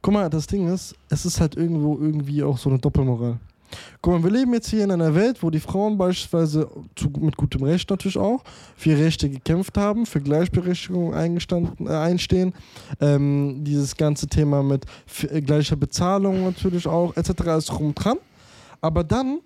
Guck 0.02 0.14
mal, 0.14 0.28
das 0.28 0.48
Ding 0.48 0.66
ist, 0.66 0.96
es 1.10 1.24
ist 1.24 1.40
halt 1.40 1.56
irgendwo 1.56 1.96
irgendwie 1.96 2.42
auch 2.42 2.58
so 2.58 2.70
eine 2.70 2.80
Doppelmoral. 2.80 3.38
Guck 4.02 4.14
mal, 4.14 4.24
wir 4.24 4.36
leben 4.36 4.52
jetzt 4.54 4.68
hier 4.68 4.82
in 4.82 4.90
einer 4.90 5.14
Welt, 5.14 5.44
wo 5.44 5.50
die 5.50 5.60
Frauen 5.60 5.96
beispielsweise 5.96 6.68
zu, 6.96 7.08
mit 7.20 7.36
gutem 7.36 7.62
Recht 7.62 7.88
natürlich 7.88 8.18
auch 8.18 8.42
für 8.74 8.98
Rechte 8.98 9.30
gekämpft 9.30 9.78
haben, 9.78 10.06
für 10.06 10.20
Gleichberechtigung 10.20 11.14
eingestanden, 11.14 11.86
äh, 11.86 11.90
einstehen. 11.90 12.52
Ähm, 13.00 13.62
dieses 13.62 13.96
ganze 13.96 14.26
Thema 14.26 14.64
mit 14.64 14.86
äh, 15.30 15.40
gleicher 15.40 15.76
Bezahlung 15.76 16.42
natürlich 16.42 16.88
auch, 16.88 17.16
etc. 17.16 17.30
ist 17.58 17.70
und 17.70 17.94
dran. 17.94 18.18
Aber 18.80 19.04
dann 19.04 19.40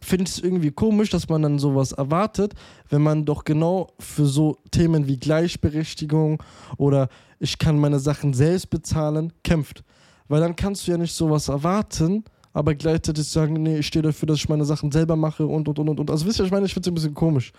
finde 0.00 0.24
ich 0.24 0.30
es 0.30 0.42
irgendwie 0.42 0.70
komisch, 0.70 1.10
dass 1.10 1.28
man 1.28 1.42
dann 1.42 1.58
sowas 1.58 1.92
erwartet, 1.92 2.54
wenn 2.88 3.02
man 3.02 3.24
doch 3.24 3.44
genau 3.44 3.88
für 3.98 4.26
so 4.26 4.58
Themen 4.70 5.06
wie 5.06 5.18
Gleichberechtigung 5.18 6.42
oder 6.76 7.08
ich 7.40 7.58
kann 7.58 7.78
meine 7.78 7.98
Sachen 7.98 8.34
selbst 8.34 8.70
bezahlen, 8.70 9.32
kämpft. 9.44 9.84
Weil 10.28 10.40
dann 10.40 10.56
kannst 10.56 10.86
du 10.86 10.92
ja 10.92 10.98
nicht 10.98 11.14
sowas 11.14 11.48
erwarten, 11.48 12.24
aber 12.52 12.74
gleichzeitig 12.74 13.28
sagen, 13.28 13.54
nee, 13.62 13.78
ich 13.78 13.86
stehe 13.86 14.02
dafür, 14.02 14.26
dass 14.26 14.38
ich 14.38 14.48
meine 14.48 14.64
Sachen 14.64 14.90
selber 14.92 15.16
mache 15.16 15.46
und 15.46 15.68
und 15.68 15.78
und 15.78 15.88
und. 15.88 16.00
und. 16.00 16.10
Also 16.10 16.26
wisst 16.26 16.40
ihr, 16.40 16.44
ich 16.44 16.50
meine, 16.50 16.66
ich 16.66 16.74
finde 16.74 16.88
es 16.88 16.92
ein 16.92 16.94
bisschen 16.94 17.14
komisch. 17.14 17.52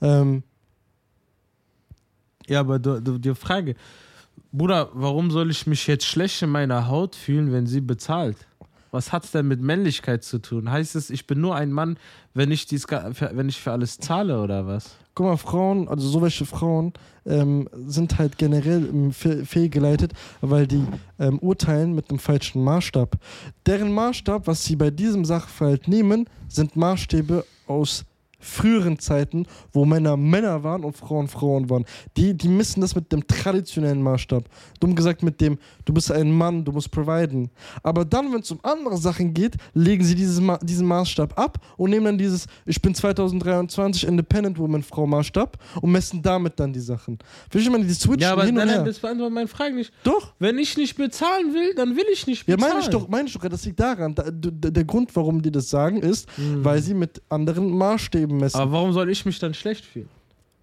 Ähm, 0.00 0.42
Ja, 2.48 2.60
aber 2.60 2.78
du, 2.78 3.00
du, 3.00 3.18
die 3.18 3.34
Frage, 3.34 3.76
Bruder, 4.50 4.90
warum 4.92 5.30
soll 5.30 5.50
ich 5.50 5.66
mich 5.66 5.86
jetzt 5.86 6.04
schlecht 6.04 6.42
in 6.42 6.50
meiner 6.50 6.88
Haut 6.88 7.16
fühlen, 7.16 7.52
wenn 7.52 7.66
sie 7.66 7.80
bezahlt? 7.80 8.36
Was 8.92 9.10
hat's 9.10 9.32
denn 9.32 9.48
mit 9.48 9.60
Männlichkeit 9.60 10.22
zu 10.22 10.38
tun? 10.38 10.70
Heißt 10.70 10.94
es, 10.94 11.10
ich 11.10 11.26
bin 11.26 11.40
nur 11.40 11.56
ein 11.56 11.72
Mann, 11.72 11.96
wenn 12.34 12.52
ich, 12.52 12.66
dies, 12.66 12.86
wenn 12.88 13.48
ich 13.48 13.60
für 13.60 13.72
alles 13.72 13.98
zahle 13.98 14.40
oder 14.40 14.66
was? 14.66 14.96
guck 15.14 15.26
mal, 15.26 15.36
Frauen, 15.36 15.88
also 15.88 16.08
so 16.08 16.22
welche 16.22 16.46
Frauen 16.46 16.92
ähm, 17.26 17.68
sind 17.86 18.18
halt 18.18 18.38
generell 18.38 19.10
fe- 19.12 19.44
fehlgeleitet, 19.44 20.12
weil 20.40 20.66
die 20.66 20.84
ähm, 21.18 21.38
urteilen 21.38 21.94
mit 21.94 22.10
einem 22.10 22.18
falschen 22.18 22.64
Maßstab. 22.64 23.16
Deren 23.66 23.92
Maßstab, 23.92 24.46
was 24.46 24.64
sie 24.64 24.76
bei 24.76 24.90
diesem 24.90 25.24
Sachverhalt 25.24 25.88
nehmen, 25.88 26.28
sind 26.48 26.76
Maßstäbe 26.76 27.44
aus 27.66 28.04
früheren 28.42 28.98
Zeiten, 28.98 29.46
wo 29.72 29.84
Männer 29.84 30.16
Männer 30.16 30.62
waren 30.62 30.84
und 30.84 30.96
Frauen 30.96 31.28
Frauen 31.28 31.70
waren. 31.70 31.84
Die, 32.16 32.34
die 32.34 32.48
missen 32.48 32.80
das 32.80 32.94
mit 32.94 33.10
dem 33.12 33.26
traditionellen 33.26 34.02
Maßstab. 34.02 34.44
Dumm 34.80 34.94
gesagt 34.94 35.22
mit 35.22 35.40
dem, 35.40 35.58
du 35.84 35.92
bist 35.94 36.10
ein 36.12 36.30
Mann, 36.30 36.64
du 36.64 36.72
musst 36.72 36.90
providen. 36.90 37.50
Aber 37.82 38.04
dann, 38.04 38.32
wenn 38.32 38.40
es 38.40 38.50
um 38.50 38.58
andere 38.62 38.96
Sachen 38.98 39.32
geht, 39.32 39.54
legen 39.74 40.04
sie 40.04 40.14
dieses 40.14 40.40
Ma 40.40 40.58
diesen 40.58 40.86
Maßstab 40.86 41.38
ab 41.38 41.58
und 41.76 41.90
nehmen 41.90 42.04
dann 42.06 42.18
dieses, 42.18 42.46
ich 42.66 42.80
bin 42.82 42.94
2023 42.94 44.06
Independent 44.06 44.58
Woman 44.58 44.82
Frau 44.82 45.06
Maßstab 45.06 45.56
und 45.80 45.92
messen 45.92 46.20
damit 46.22 46.58
dann 46.58 46.72
die 46.72 46.80
Sachen. 46.80 47.18
Verstehst 47.50 47.68
du, 47.68 47.78
man, 47.78 47.86
die 47.86 47.94
switchen 47.94 48.20
Ja, 48.20 48.32
aber 48.32 48.42
hin 48.44 48.50
und 48.50 48.58
nein, 48.58 48.68
her. 48.68 48.76
nein, 48.78 48.86
das 48.86 48.98
beantwortet 48.98 49.34
meine 49.34 49.48
Frage 49.48 49.74
nicht. 49.74 49.92
Doch. 50.02 50.32
Wenn 50.38 50.58
ich 50.58 50.76
nicht 50.76 50.96
bezahlen 50.96 51.54
will, 51.54 51.74
dann 51.74 51.96
will 51.96 52.04
ich 52.12 52.26
nicht 52.26 52.46
Ja, 52.48 52.56
bezahlen. 52.56 52.72
meine 52.74 52.84
ich 52.84 52.90
doch, 52.90 53.08
meine 53.08 53.28
ich 53.28 53.34
doch, 53.34 53.48
das 53.48 53.64
liegt 53.64 53.78
daran. 53.80 54.14
Da, 54.14 54.24
der 54.30 54.84
Grund, 54.84 55.14
warum 55.14 55.40
die 55.42 55.50
das 55.52 55.70
sagen, 55.70 55.98
ist, 56.02 56.28
weil 56.36 56.82
sie 56.82 56.94
mit 56.94 57.22
anderen 57.28 57.70
Maßstäben 57.76 58.31
messen. 58.38 58.60
Aber 58.60 58.72
warum 58.72 58.92
soll 58.92 59.10
ich 59.10 59.24
mich 59.24 59.38
dann 59.38 59.54
schlecht 59.54 59.84
fühlen? 59.84 60.08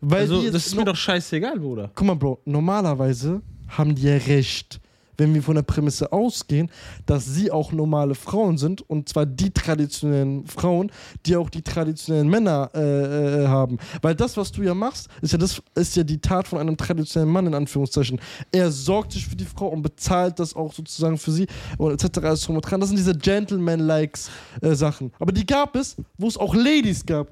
weil 0.01 0.21
also, 0.21 0.49
das 0.49 0.67
ist 0.67 0.75
mir 0.75 0.85
doch 0.85 0.95
scheißegal, 0.95 1.59
Bruder. 1.59 1.91
Guck 1.93 2.07
mal, 2.07 2.15
Bro, 2.15 2.39
normalerweise 2.45 3.41
haben 3.67 3.95
die 3.95 4.03
ja 4.03 4.15
recht, 4.15 4.79
wenn 5.17 5.33
wir 5.33 5.43
von 5.43 5.55
der 5.55 5.63
Prämisse 5.63 6.13
ausgehen, 6.13 6.71
dass 7.05 7.25
sie 7.25 7.51
auch 7.51 7.73
normale 7.73 8.15
Frauen 8.15 8.57
sind 8.57 8.81
und 8.89 9.09
zwar 9.09 9.25
die 9.25 9.51
traditionellen 9.51 10.47
Frauen, 10.47 10.89
die 11.25 11.35
auch 11.35 11.49
die 11.49 11.61
traditionellen 11.61 12.29
Männer 12.29 12.71
äh, 12.73 13.43
äh, 13.43 13.47
haben. 13.47 13.77
Weil 14.01 14.15
das, 14.15 14.37
was 14.37 14.53
du 14.53 14.63
ja 14.63 14.73
machst, 14.73 15.09
ist 15.21 15.33
ja 15.33 15.37
das 15.37 15.61
ist 15.75 15.97
ja 15.97 16.03
die 16.03 16.19
Tat 16.19 16.47
von 16.47 16.59
einem 16.59 16.77
traditionellen 16.77 17.33
Mann 17.33 17.47
in 17.47 17.53
Anführungszeichen. 17.53 18.21
Er 18.53 18.71
sorgt 18.71 19.11
sich 19.11 19.27
für 19.27 19.35
die 19.35 19.45
Frau 19.45 19.67
und 19.67 19.81
bezahlt 19.81 20.39
das 20.39 20.55
auch 20.55 20.71
sozusagen 20.73 21.17
für 21.17 21.31
sie 21.31 21.47
und 21.77 21.91
etc. 21.91 22.19
Alles 22.19 22.43
drum 22.43 22.55
und 22.55 22.61
dran. 22.61 22.79
Das 22.79 22.87
sind 22.87 22.97
diese 22.97 23.15
Gentleman-likes 23.15 24.31
äh, 24.61 24.73
Sachen. 24.73 25.11
Aber 25.19 25.33
die 25.33 25.45
gab 25.45 25.75
es, 25.75 25.97
wo 26.17 26.29
es 26.29 26.37
auch 26.37 26.55
Ladies 26.55 27.05
gab. 27.05 27.27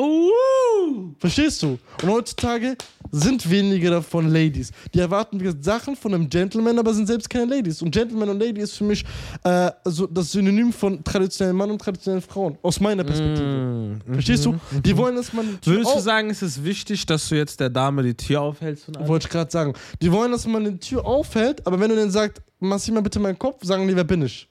Oh! 0.00 1.14
Verstehst 1.18 1.62
du? 1.62 1.78
Und 2.02 2.10
heutzutage 2.10 2.76
sind 3.10 3.48
wenige 3.48 3.88
davon 3.90 4.28
Ladies. 4.30 4.70
Die 4.92 4.98
erwarten 4.98 5.40
wie 5.40 5.50
Sachen 5.62 5.96
von 5.96 6.12
einem 6.12 6.28
Gentleman, 6.28 6.78
aber 6.78 6.92
sind 6.92 7.06
selbst 7.06 7.30
keine 7.30 7.46
Ladies. 7.46 7.80
Und 7.80 7.90
Gentleman 7.92 8.28
und 8.28 8.38
Lady 8.40 8.60
ist 8.60 8.72
für 8.76 8.84
mich 8.84 9.04
äh, 9.44 9.70
so 9.84 10.06
das 10.06 10.32
Synonym 10.32 10.72
von 10.72 11.02
traditionellen 11.02 11.56
Mann 11.56 11.70
und 11.70 11.78
traditionellen 11.80 12.22
Frauen. 12.22 12.58
Aus 12.62 12.78
meiner 12.80 13.04
Perspektive. 13.04 13.96
Verstehst 14.12 14.44
du? 14.44 14.58
Die 14.84 14.96
wollen, 14.96 15.16
dass 15.16 15.32
man 15.32 15.46
die 15.46 15.56
Tür 15.58 15.72
Mhm. 15.72 15.76
Würdest 15.78 15.96
du 15.96 16.00
sagen, 16.00 16.30
ist 16.30 16.42
es 16.42 16.62
wichtig, 16.62 17.06
dass 17.06 17.28
du 17.28 17.36
jetzt 17.36 17.58
der 17.60 17.70
Dame 17.70 18.02
die 18.02 18.14
Tür 18.14 18.42
aufhältst? 18.42 18.90
Wollte 19.06 19.26
ich 19.26 19.32
gerade 19.32 19.50
sagen. 19.50 19.72
Die 20.02 20.12
wollen, 20.12 20.32
dass 20.32 20.46
man 20.46 20.64
die 20.64 20.78
Tür 20.78 21.06
aufhält, 21.06 21.66
aber 21.66 21.80
wenn 21.80 21.88
du 21.88 21.96
denen 21.96 22.10
sagst, 22.10 22.42
massier 22.60 22.92
mal 22.92 23.00
bitte 23.02 23.18
meinen 23.20 23.38
Kopf, 23.38 23.64
sagen 23.64 23.86
die, 23.88 23.96
wer 23.96 24.04
bin 24.04 24.22
ich? 24.22 24.48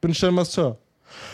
Bin 0.00 0.12
ich 0.12 0.20
dein 0.20 0.32
Masseur. 0.34 0.78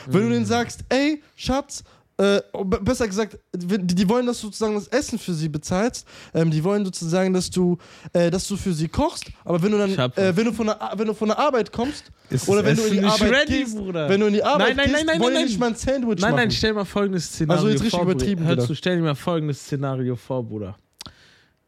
Wenn 0.07 0.23
du 0.23 0.27
Mhm. 0.29 0.33
denen 0.33 0.47
sagst, 0.47 0.81
ey, 0.89 1.23
Schatz, 1.37 1.85
äh, 2.17 2.41
besser 2.81 3.09
gesagt, 3.09 3.39
die, 3.53 4.09
wollen, 4.09 4.27
dass 4.27 4.41
du 4.41 4.47
sozusagen 4.47 4.75
das 4.77 4.87
Essen 4.89 5.19
für 5.19 5.35
sie 5.35 5.49
bezahlst. 5.49 6.07
Ähm, 6.33 6.51
die 6.51 6.63
wollen 6.63 6.85
sozusagen, 6.85 7.33
dass 7.33 7.51
du, 7.51 7.77
äh, 8.13 8.31
dass 8.31 8.47
du 8.47 8.57
für 8.57 8.73
sie 8.73 8.87
kochst. 8.87 9.25
Aber 9.45 9.61
wenn 9.63 9.73
du 9.73 9.79
dann, 9.79 9.91
äh, 9.91 10.37
wenn 10.37 10.45
du 10.45 10.53
von 10.53 10.67
der, 10.67 10.79
wenn 10.97 11.07
du 11.09 11.15
von 11.15 11.29
der 11.29 11.39
Arbeit 11.39 11.73
kommst 11.73 12.05
Ist 12.31 12.49
oder 12.49 12.65
wenn 12.65 12.77
du 12.77 12.85
in 12.85 12.93
die 12.93 13.05
Arbeit 13.05 13.33
ready, 13.33 13.59
gehst, 13.65 13.77
Bruder? 13.77 14.09
wenn 14.09 14.21
du 14.21 14.27
in 14.27 14.35
die 14.35 14.45
Arbeit 14.45 14.69
Nein, 14.69 14.77
nein, 14.77 14.85
gehst, 14.87 14.97
nein, 14.97 15.07
nein, 15.07 15.21
wollen 15.21 15.35
nein, 15.35 15.45
nicht 15.47 15.59
mal 15.59 15.67
ein 15.71 15.75
Sandwich 15.75 16.21
Nein, 16.21 16.31
machen. 16.31 16.37
nein, 16.37 16.51
stell 16.53 16.73
mal 16.73 16.85
folgendes 16.85 17.27
Szenario 17.27 17.57
Also 17.59 17.69
jetzt 17.71 17.83
richtig 17.83 17.99
vor. 18.01 18.09
übertrieben 18.09 18.37
Bruder. 18.37 18.49
Hör 18.49 18.55
gedacht. 18.57 18.69
zu, 18.69 18.75
stell 18.77 18.97
dir 18.97 19.03
mal 19.03 19.15
folgendes 19.17 19.59
Szenario 19.61 20.15
vor, 20.15 20.45
Bruder. 20.45 20.77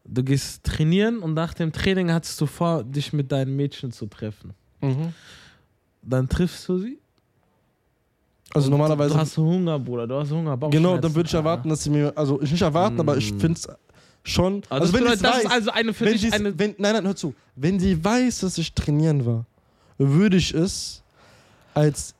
Du 0.05 0.23
gehst 0.23 0.63
trainieren 0.63 1.19
und 1.19 1.35
nach 1.35 1.55
dem 1.55 1.73
Training 1.73 2.13
hattest 2.13 2.41
du 2.41 2.47
vor, 2.47 2.85
dich 2.85 3.13
mit 3.13 3.33
deinem 3.33 3.57
Mädchen 3.57 3.91
zu 3.91 4.07
treffen. 4.07 4.55
mhm. 4.81 5.13
Dann 6.03 6.29
triffst 6.29 6.69
du 6.69 6.79
sie. 6.79 7.01
Also 8.55 8.71
normalerweise. 8.71 9.15
Du 9.15 9.21
hast 9.21 9.37
Hunger, 9.37 9.79
Bruder. 9.79 10.07
Du 10.07 10.15
hast 10.19 10.31
Hunger. 10.31 10.57
Genau, 10.71 10.97
dann 10.99 11.15
würde 11.15 11.27
ich 11.29 11.35
erwarten, 11.35 11.69
dass 11.69 11.83
sie 11.83 11.91
mir, 11.91 12.13
also 12.17 12.41
ich 12.41 12.51
nicht 12.53 12.63
erwarten, 12.63 12.99
aber 13.01 13.17
ich 13.17 13.33
Mm. 13.33 13.41
finde 13.41 13.59
es 13.59 13.69
schon. 14.23 14.63
Also 14.69 14.87
das 14.87 14.93
wenn 14.93 15.01
bedeutet, 15.05 15.23
weiß, 15.25 15.47
also 15.47 15.71
eine 15.73 15.93
für 15.93 16.05
wenn 16.07 16.13
dich 16.13 16.33
eine. 16.33 16.59
wenn, 16.59 16.75
nein, 16.79 16.95
nein, 16.95 17.05
hör 17.07 17.17
zu. 17.17 17.35
Wenn 17.57 17.79
sie 17.81 18.03
weiß, 18.03 18.41
dass 18.41 18.57
ich 18.59 18.73
trainieren 18.73 19.27
war, 19.27 19.45
würde 19.99 20.37
ich 20.37 20.55
es 20.55 21.03
als 21.75 22.15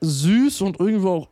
süß 0.00 0.62
und 0.62 0.80
irgendwo 0.80 1.08
auch 1.10 1.28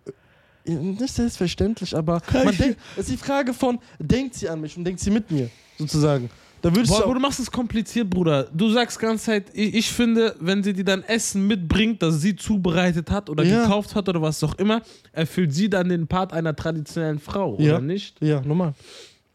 äh, 0.64 0.72
nicht 0.72 1.12
selbstverständlich, 1.14 1.96
aber 1.96 2.22
man 2.32 2.56
denkt, 2.56 2.78
es 2.96 3.08
ist 3.08 3.10
die 3.10 3.16
Frage 3.16 3.52
von, 3.52 3.78
denkt 3.98 4.34
sie 4.36 4.48
an 4.48 4.60
mich 4.60 4.76
und 4.76 4.84
denkt 4.84 5.00
sie 5.00 5.10
mit 5.10 5.30
mir, 5.30 5.50
sozusagen. 5.78 6.30
Da 6.62 6.70
würde 6.70 6.82
ich 6.82 6.88
Boah, 6.88 7.04
aber 7.04 7.14
du 7.14 7.20
machst 7.20 7.40
es 7.40 7.50
kompliziert, 7.50 8.10
Bruder. 8.10 8.44
Du 8.52 8.68
sagst 8.70 9.00
die 9.00 9.06
ganze 9.06 9.24
Zeit, 9.24 9.46
ich, 9.54 9.74
ich 9.74 9.90
finde, 9.90 10.34
wenn 10.40 10.62
sie 10.62 10.72
dir 10.74 10.84
dann 10.84 11.02
Essen 11.04 11.46
mitbringt, 11.46 12.02
das 12.02 12.20
sie 12.20 12.36
zubereitet 12.36 13.10
hat 13.10 13.30
oder 13.30 13.42
Ja. 13.44 13.62
gekauft 13.62 13.94
hat 13.94 14.08
oder 14.08 14.20
was 14.20 14.42
auch 14.44 14.54
immer, 14.56 14.82
erfüllt 15.12 15.54
sie 15.54 15.70
dann 15.70 15.88
den 15.88 16.06
Part 16.06 16.32
einer 16.34 16.54
traditionellen 16.54 17.18
Frau, 17.18 17.56
Ja. 17.58 17.72
oder 17.76 17.80
nicht? 17.80 18.22
ja, 18.22 18.40
normal. 18.42 18.74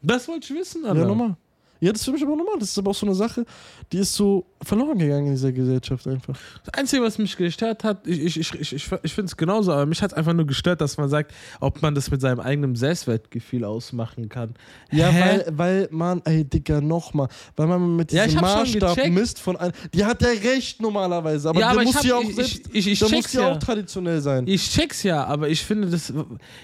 Das 0.02 0.28
wollte 0.28 0.52
ich 0.52 0.58
wissen, 0.60 0.84
Alter. 0.84 1.00
Ja, 1.00 1.06
normal. 1.06 1.36
Ja, 1.80 1.92
das 1.92 2.00
ist 2.00 2.04
für 2.06 2.12
mich 2.12 2.22
aber 2.22 2.34
normal. 2.36 2.56
Das 2.58 2.70
ist 2.70 2.78
aber 2.78 2.90
auch 2.90 2.94
so 2.94 3.06
eine 3.06 3.14
Sache, 3.14 3.44
die 3.92 3.98
ist 3.98 4.14
so 4.14 4.46
verloren 4.62 4.98
gegangen 4.98 5.26
in 5.26 5.32
dieser 5.32 5.52
Gesellschaft 5.52 6.06
einfach. 6.06 6.36
Das 6.64 6.74
Einzige, 6.74 7.02
was 7.02 7.18
mich 7.18 7.36
gestört 7.36 7.84
hat, 7.84 8.06
ich, 8.06 8.24
ich, 8.24 8.36
ich, 8.38 8.54
ich, 8.60 8.72
ich, 8.72 8.88
ich 9.02 9.12
finde 9.14 9.26
es 9.26 9.36
genauso, 9.36 9.72
aber 9.72 9.86
mich 9.86 10.00
hat 10.02 10.12
es 10.12 10.16
einfach 10.16 10.32
nur 10.32 10.46
gestört, 10.46 10.80
dass 10.80 10.96
man 10.96 11.08
sagt, 11.08 11.32
ob 11.60 11.82
man 11.82 11.94
das 11.94 12.10
mit 12.10 12.20
seinem 12.20 12.40
eigenen 12.40 12.74
Selbstwertgefühl 12.76 13.64
ausmachen 13.64 14.28
kann. 14.28 14.54
Ja, 14.90 15.08
Hä? 15.08 15.20
weil, 15.20 15.44
weil 15.58 15.88
man, 15.90 16.22
ey, 16.24 16.44
Dicker, 16.44 16.80
nochmal, 16.80 17.28
weil 17.56 17.66
man 17.66 17.96
mit 17.96 18.12
Ja, 18.12 18.24
diesem 18.24 18.40
schon 18.40 18.48
Maßstab 18.48 19.08
misst 19.10 19.38
von 19.40 19.56
einem, 19.56 19.72
die 19.92 20.04
hat 20.04 20.22
ja 20.22 20.28
recht 20.28 20.80
normalerweise, 20.80 21.48
aber 21.50 21.60
Ja, 21.60 21.66
der 21.66 21.72
aber 21.72 21.80
ich 21.82 21.86
muss 21.88 21.96
hab- 21.96 22.04
ja 22.04 22.16
auch 22.16 22.22
ich- 22.22 22.34
selbst, 22.34 22.60
ich- 22.72 22.74
ich- 22.74 22.88
ich 22.92 22.98
der 23.00 23.08
muss 23.10 23.32
ja 23.32 23.40
ja. 23.42 23.52
auch 23.52 23.58
traditionell 23.58 24.20
sein. 24.20 24.46
Ich 24.46 24.70
check's 24.70 25.02
ja, 25.02 25.24
aber 25.24 25.48
ich 25.48 25.62
finde 25.62 25.88
das, 25.88 26.12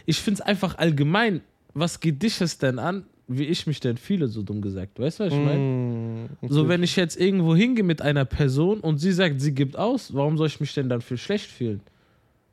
ich 0.06 0.18
finde 0.20 0.40
es 0.40 0.46
einfach 0.46 0.78
allgemein, 0.78 1.42
was 1.74 2.00
geht 2.00 2.22
dich 2.22 2.40
es 2.40 2.58
denn 2.58 2.78
an, 2.78 3.04
wie 3.38 3.44
ich 3.44 3.66
mich 3.66 3.80
denn 3.80 3.96
fühle, 3.96 4.28
so 4.28 4.42
dumm 4.42 4.60
gesagt. 4.60 4.98
Weißt 4.98 5.20
du, 5.20 5.24
was 5.24 5.32
ich 5.32 5.38
meine? 5.38 5.58
Mm, 5.58 6.24
okay. 6.40 6.52
So, 6.52 6.68
wenn 6.68 6.82
ich 6.82 6.96
jetzt 6.96 7.18
irgendwo 7.18 7.54
hingehe 7.54 7.84
mit 7.84 8.02
einer 8.02 8.24
Person 8.24 8.80
und 8.80 8.98
sie 8.98 9.12
sagt, 9.12 9.40
sie 9.40 9.52
gibt 9.52 9.76
aus, 9.76 10.14
warum 10.14 10.36
soll 10.36 10.46
ich 10.46 10.60
mich 10.60 10.74
denn 10.74 10.88
dann 10.88 11.00
für 11.00 11.16
schlecht 11.16 11.50
fühlen? 11.50 11.80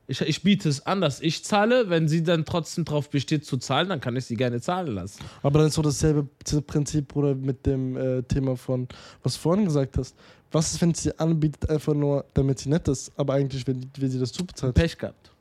Ich, 0.07 0.21
ich 0.21 0.41
biete 0.41 0.67
es 0.67 0.85
an, 0.87 1.01
dass 1.01 1.21
ich 1.21 1.45
zahle. 1.45 1.91
Wenn 1.91 2.07
sie 2.07 2.23
dann 2.23 2.43
trotzdem 2.43 2.83
drauf 2.83 3.11
besteht 3.11 3.45
zu 3.45 3.57
zahlen, 3.57 3.89
dann 3.89 4.01
kann 4.01 4.15
ich 4.15 4.25
sie 4.25 4.35
gerne 4.35 4.59
zahlen 4.59 4.95
lassen. 4.95 5.23
Aber 5.43 5.59
dann 5.59 5.67
ist 5.67 5.77
doch 5.77 5.83
dasselbe 5.83 6.27
Prinzip, 6.65 7.07
Bruder, 7.07 7.35
mit 7.35 7.65
dem 7.67 7.95
äh, 7.95 8.23
Thema 8.23 8.57
von, 8.57 8.87
was 9.21 9.35
du 9.35 9.39
vorhin 9.41 9.65
gesagt 9.65 9.97
hast. 9.97 10.15
Was 10.51 10.73
ist, 10.73 10.81
wenn 10.81 10.95
sie 10.95 11.17
anbietet, 11.19 11.69
einfach 11.69 11.93
nur, 11.93 12.25
damit 12.33 12.57
sie 12.57 12.69
nett 12.69 12.87
ist, 12.87 13.11
aber 13.17 13.33
eigentlich 13.33 13.67
will, 13.67 13.79
will 13.97 14.09
sie 14.09 14.19
das 14.19 14.31
zubezahlt? 14.31 14.73
Pech 14.73 14.97
gehabt. 14.97 15.31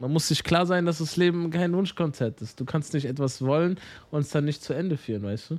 Man 0.00 0.12
muss 0.12 0.28
sich 0.28 0.42
klar 0.42 0.64
sein, 0.66 0.86
dass 0.86 0.98
das 0.98 1.16
Leben 1.16 1.50
kein 1.50 1.72
Wunschkonzert 1.74 2.40
ist. 2.40 2.58
Du 2.58 2.64
kannst 2.64 2.94
nicht 2.94 3.04
etwas 3.04 3.42
wollen 3.42 3.78
und 4.10 4.20
es 4.20 4.30
dann 4.30 4.46
nicht 4.46 4.62
zu 4.62 4.72
Ende 4.72 4.96
führen, 4.96 5.22
weißt 5.22 5.50
du? 5.50 5.58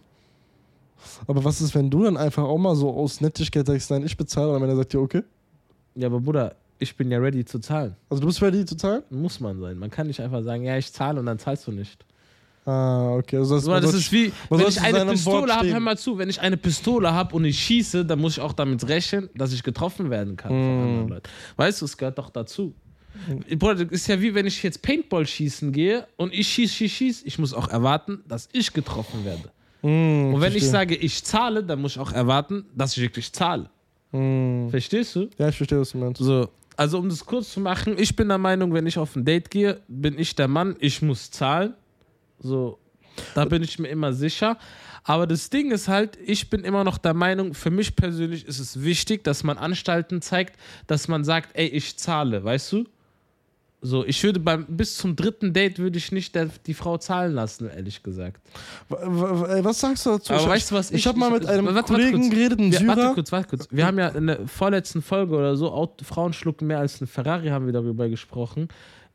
Aber 1.27 1.43
was 1.43 1.61
ist, 1.61 1.73
wenn 1.75 1.89
du 1.89 2.03
dann 2.03 2.17
einfach 2.17 2.43
auch 2.43 2.57
mal 2.57 2.75
so 2.75 2.91
aus 2.91 3.21
Nettigkeit 3.21 3.65
sagst, 3.65 3.89
nein, 3.91 4.03
ich 4.05 4.17
bezahle, 4.17 4.53
und 4.53 4.61
wenn 4.61 4.69
er 4.69 4.75
sagt, 4.75 4.93
ja, 4.93 4.99
okay. 4.99 5.23
Ja, 5.95 6.07
aber 6.07 6.19
Bruder, 6.19 6.55
ich 6.79 6.95
bin 6.95 7.11
ja 7.11 7.19
ready 7.19 7.45
zu 7.45 7.59
zahlen. 7.59 7.95
Also 8.09 8.21
du 8.21 8.27
bist 8.27 8.41
ready 8.41 8.65
zu 8.65 8.75
zahlen? 8.75 9.03
Muss 9.09 9.39
man 9.39 9.59
sein. 9.59 9.77
Man 9.77 9.89
kann 9.91 10.07
nicht 10.07 10.19
einfach 10.19 10.43
sagen, 10.43 10.63
ja, 10.63 10.77
ich 10.77 10.91
zahle 10.91 11.19
und 11.19 11.25
dann 11.27 11.37
zahlst 11.39 11.67
du 11.67 11.71
nicht. 11.71 12.03
Ah, 12.65 13.15
okay. 13.15 13.37
Also 13.37 13.55
das, 13.55 13.63
So, 13.65 13.71
das 13.79 13.93
ist 13.93 14.11
wie, 14.11 14.31
wenn 14.49 14.67
ich 14.67 14.79
eine 14.79 15.05
Pistole 15.05 15.55
habe, 15.55 15.67
hör 15.71 15.79
mal 15.79 15.97
zu, 15.97 16.17
wenn 16.19 16.29
ich 16.29 16.39
eine 16.39 16.57
Pistole 16.57 17.11
habe 17.11 17.35
und 17.35 17.45
ich 17.45 17.59
schieße, 17.59 18.05
dann 18.05 18.19
muss 18.19 18.33
ich 18.37 18.41
auch 18.41 18.53
damit 18.53 18.87
rechnen, 18.87 19.29
dass 19.33 19.51
ich 19.51 19.63
getroffen 19.63 20.11
werden 20.11 20.35
kann 20.35 20.49
von 20.49 20.59
Mm. 20.77 20.83
anderen 20.83 21.07
Leuten. 21.09 21.29
Weißt 21.57 21.81
du, 21.81 21.85
es 21.85 21.97
gehört 21.97 22.19
doch 22.19 22.29
dazu. 22.29 22.75
Bruder, 23.57 23.85
das 23.85 23.91
ist 23.91 24.07
ja 24.07 24.19
wie 24.21 24.33
wenn 24.33 24.45
ich 24.47 24.61
jetzt 24.63 24.81
Paintball 24.81 25.25
schießen 25.27 25.71
gehe 25.71 26.07
und 26.17 26.33
ich 26.33 26.47
schieß, 26.47 26.73
schieß, 26.73 26.91
schieß. 26.91 27.21
Ich 27.25 27.37
muss 27.39 27.53
auch 27.53 27.67
erwarten, 27.69 28.23
dass 28.27 28.49
ich 28.51 28.73
getroffen 28.73 29.25
werde. 29.25 29.51
Mm, 29.81 30.33
Und 30.33 30.41
wenn 30.41 30.53
ich 30.53 30.63
verstehe. 30.63 30.69
sage, 30.69 30.95
ich 30.95 31.23
zahle, 31.23 31.63
dann 31.63 31.81
muss 31.81 31.93
ich 31.93 31.99
auch 31.99 32.11
erwarten, 32.11 32.65
dass 32.75 32.95
ich 32.95 33.03
wirklich 33.03 33.31
zahle. 33.33 33.69
Mm. 34.11 34.69
Verstehst 34.69 35.15
du? 35.15 35.29
Ja, 35.37 35.49
ich 35.49 35.57
verstehe, 35.57 35.79
was 35.79 35.91
du 35.91 35.97
meinst. 35.97 36.21
So, 36.21 36.49
also 36.77 36.99
um 36.99 37.09
das 37.09 37.25
kurz 37.25 37.51
zu 37.51 37.59
machen, 37.59 37.95
ich 37.97 38.15
bin 38.15 38.27
der 38.27 38.37
Meinung, 38.37 38.73
wenn 38.73 38.87
ich 38.87 38.97
auf 38.97 39.15
ein 39.15 39.25
Date 39.25 39.49
gehe, 39.51 39.81
bin 39.87 40.17
ich 40.17 40.35
der 40.35 40.47
Mann, 40.47 40.75
ich 40.79 41.01
muss 41.01 41.31
zahlen. 41.31 41.73
So, 42.39 42.79
da 43.35 43.45
bin 43.45 43.61
ich 43.61 43.77
mir 43.79 43.89
immer 43.89 44.13
sicher. 44.13 44.57
Aber 45.03 45.25
das 45.25 45.49
Ding 45.49 45.71
ist 45.71 45.87
halt, 45.87 46.17
ich 46.23 46.49
bin 46.49 46.63
immer 46.63 46.83
noch 46.83 46.97
der 46.97 47.13
Meinung, 47.15 47.53
für 47.55 47.71
mich 47.71 47.95
persönlich 47.95 48.45
ist 48.45 48.59
es 48.59 48.83
wichtig, 48.83 49.23
dass 49.23 49.43
man 49.43 49.57
Anstalten 49.57 50.21
zeigt, 50.21 50.57
dass 50.87 51.07
man 51.07 51.23
sagt, 51.23 51.55
ey, 51.55 51.67
ich 51.67 51.97
zahle, 51.97 52.43
weißt 52.43 52.71
du? 52.73 52.85
So, 53.83 54.05
ich 54.05 54.21
würde 54.23 54.39
beim 54.39 54.65
bis 54.67 54.95
zum 54.95 55.15
dritten 55.15 55.53
Date 55.53 55.79
würde 55.79 55.97
ich 55.97 56.11
nicht 56.11 56.35
der, 56.35 56.49
die 56.67 56.75
Frau 56.75 56.99
zahlen 56.99 57.33
lassen, 57.33 57.67
ehrlich 57.67 58.03
gesagt. 58.03 58.39
Was 58.89 59.79
sagst 59.79 60.05
du 60.05 60.11
dazu? 60.11 60.33
Aber 60.33 60.43
ich 60.43 60.47
weißt 60.49 60.71
du, 60.71 60.75
was 60.75 60.91
ich 60.91 60.97
ich- 60.97 61.07
habe 61.07 61.17
mal 61.17 61.31
mit 61.31 61.47
einem 61.47 61.65
warte, 61.65 61.75
warte 61.77 61.93
Kollegen 61.93 62.19
kurz. 62.21 62.29
geredet, 62.29 62.59
Wir, 62.59 62.71
Syrer. 62.77 62.87
warte 62.97 63.13
kurz, 63.15 63.31
warte 63.31 63.47
kurz. 63.49 63.67
Wir 63.71 63.85
haben 63.87 63.97
ja 63.97 64.09
in 64.09 64.27
der 64.27 64.47
vorletzten 64.47 65.01
Folge 65.01 65.35
oder 65.35 65.55
so, 65.55 65.95
Frauen 66.03 66.33
schlucken 66.33 66.67
mehr 66.67 66.77
als 66.79 67.01
eine 67.01 67.07
Ferrari, 67.07 67.47
haben 67.49 67.65
wir 67.65 67.73
darüber 67.73 68.07
gesprochen. 68.07 68.67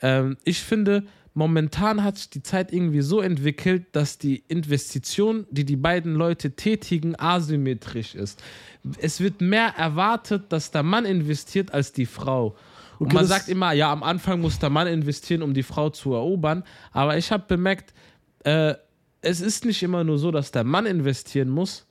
Ähm, 0.02 0.37
ich 0.42 0.61
finde, 0.61 1.05
momentan 1.35 2.02
hat 2.02 2.16
sich 2.18 2.31
die 2.31 2.42
Zeit 2.42 2.72
irgendwie 2.72 3.02
so 3.02 3.20
entwickelt, 3.20 3.85
dass 3.92 4.18
die 4.18 4.42
Investition, 4.48 5.46
die 5.50 5.64
die 5.64 5.76
beiden 5.76 6.14
Leute 6.16 6.50
tätigen, 6.57 7.14
asymmetrisch 7.16 8.16
ist. 8.16 8.42
Es 8.98 9.20
wird 9.20 9.40
mehr 9.40 9.74
erwartet, 9.76 10.44
dass 10.48 10.70
der 10.72 10.83
Mann 10.83 11.05
investiert 11.05 11.72
als 11.72 11.92
die 11.92 12.07
Frau. 12.07 12.57
Und 12.98 13.06
Okay, 13.06 13.14
man 13.14 13.26
sagt 13.26 13.48
immer, 13.48 13.72
ja, 13.72 13.92
am 13.92 14.02
Anfang 14.02 14.40
muss 14.40 14.59
der 14.59 14.70
Mann 14.70 14.87
investieren, 14.87 15.42
um 15.42 15.54
die 15.54 15.62
Frau 15.62 15.90
zu 15.90 16.14
erobern. 16.14 16.64
Aber 16.92 17.16
ich 17.16 17.30
habe 17.30 17.44
bemerkt, 17.46 17.92
äh, 18.44 18.74
es 19.20 19.40
ist 19.40 19.64
nicht 19.64 19.82
immer 19.82 20.04
nur 20.04 20.18
so, 20.18 20.30
dass 20.30 20.50
der 20.50 20.64
Mann 20.64 20.87
investieren 20.87 21.48
muss. 21.48 21.86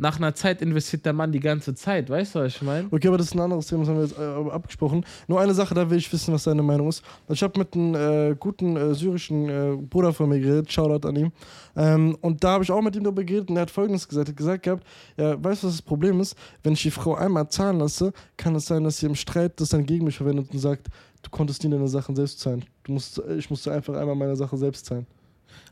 Nach 0.00 0.16
einer 0.16 0.34
Zeit 0.34 0.62
investiert 0.62 1.04
der 1.04 1.12
Mann 1.12 1.30
die 1.30 1.40
ganze 1.40 1.74
Zeit. 1.74 2.08
Weißt 2.08 2.34
du, 2.34 2.40
was 2.40 2.56
ich 2.56 2.62
meine? 2.62 2.88
Okay, 2.90 3.08
aber 3.08 3.18
das 3.18 3.26
ist 3.26 3.34
ein 3.34 3.40
anderes 3.40 3.66
Thema, 3.66 3.82
das 3.82 3.90
haben 3.90 3.96
wir 3.96 4.04
jetzt 4.06 4.18
äh, 4.18 4.50
abgesprochen. 4.50 5.04
Nur 5.28 5.40
eine 5.40 5.52
Sache, 5.54 5.74
da 5.74 5.88
will 5.90 5.98
ich 5.98 6.10
wissen, 6.12 6.32
was 6.32 6.44
deine 6.44 6.62
Meinung 6.62 6.88
ist. 6.88 7.02
Ich 7.28 7.42
habe 7.42 7.58
mit 7.58 7.74
einem 7.74 7.94
äh, 7.94 8.34
guten 8.34 8.76
äh, 8.76 8.94
syrischen 8.94 9.48
äh, 9.48 9.76
Bruder 9.76 10.12
von 10.12 10.28
mir 10.28 10.40
geredet, 10.40 10.72
Shoutout 10.72 11.06
an 11.06 11.16
ihm. 11.16 11.32
Ähm, 11.76 12.16
und 12.20 12.42
da 12.42 12.52
habe 12.52 12.64
ich 12.64 12.70
auch 12.70 12.80
mit 12.80 12.96
ihm 12.96 13.04
darüber 13.04 13.24
geredet 13.24 13.50
und 13.50 13.56
er 13.56 13.62
hat 13.62 13.70
folgendes 13.70 14.08
gesagt. 14.08 14.28
Er 14.28 14.32
hat 14.32 14.36
gesagt 14.36 14.62
gehabt, 14.62 14.86
ja, 15.16 15.42
weißt 15.42 15.62
du, 15.62 15.66
was 15.66 15.74
das 15.74 15.82
Problem 15.82 16.20
ist? 16.20 16.34
Wenn 16.62 16.72
ich 16.72 16.82
die 16.82 16.90
Frau 16.90 17.14
einmal 17.14 17.48
zahlen 17.48 17.78
lasse, 17.78 18.12
kann 18.36 18.54
es 18.54 18.66
sein, 18.66 18.84
dass 18.84 18.98
sie 18.98 19.06
im 19.06 19.14
Streit 19.14 19.60
das 19.60 19.68
dann 19.68 19.84
gegen 19.84 20.04
mich 20.04 20.16
verwendet 20.16 20.48
und 20.50 20.58
sagt, 20.58 20.88
du 21.22 21.30
konntest 21.30 21.62
nie 21.62 21.70
deine 21.70 21.88
Sachen 21.88 22.16
selbst 22.16 22.40
zahlen. 22.40 22.64
Du 22.84 22.92
musst, 22.92 23.20
ich 23.36 23.50
musste 23.50 23.72
einfach 23.72 23.94
einmal 23.94 24.16
meine 24.16 24.36
Sache 24.36 24.56
selbst 24.56 24.86
zahlen. 24.86 25.06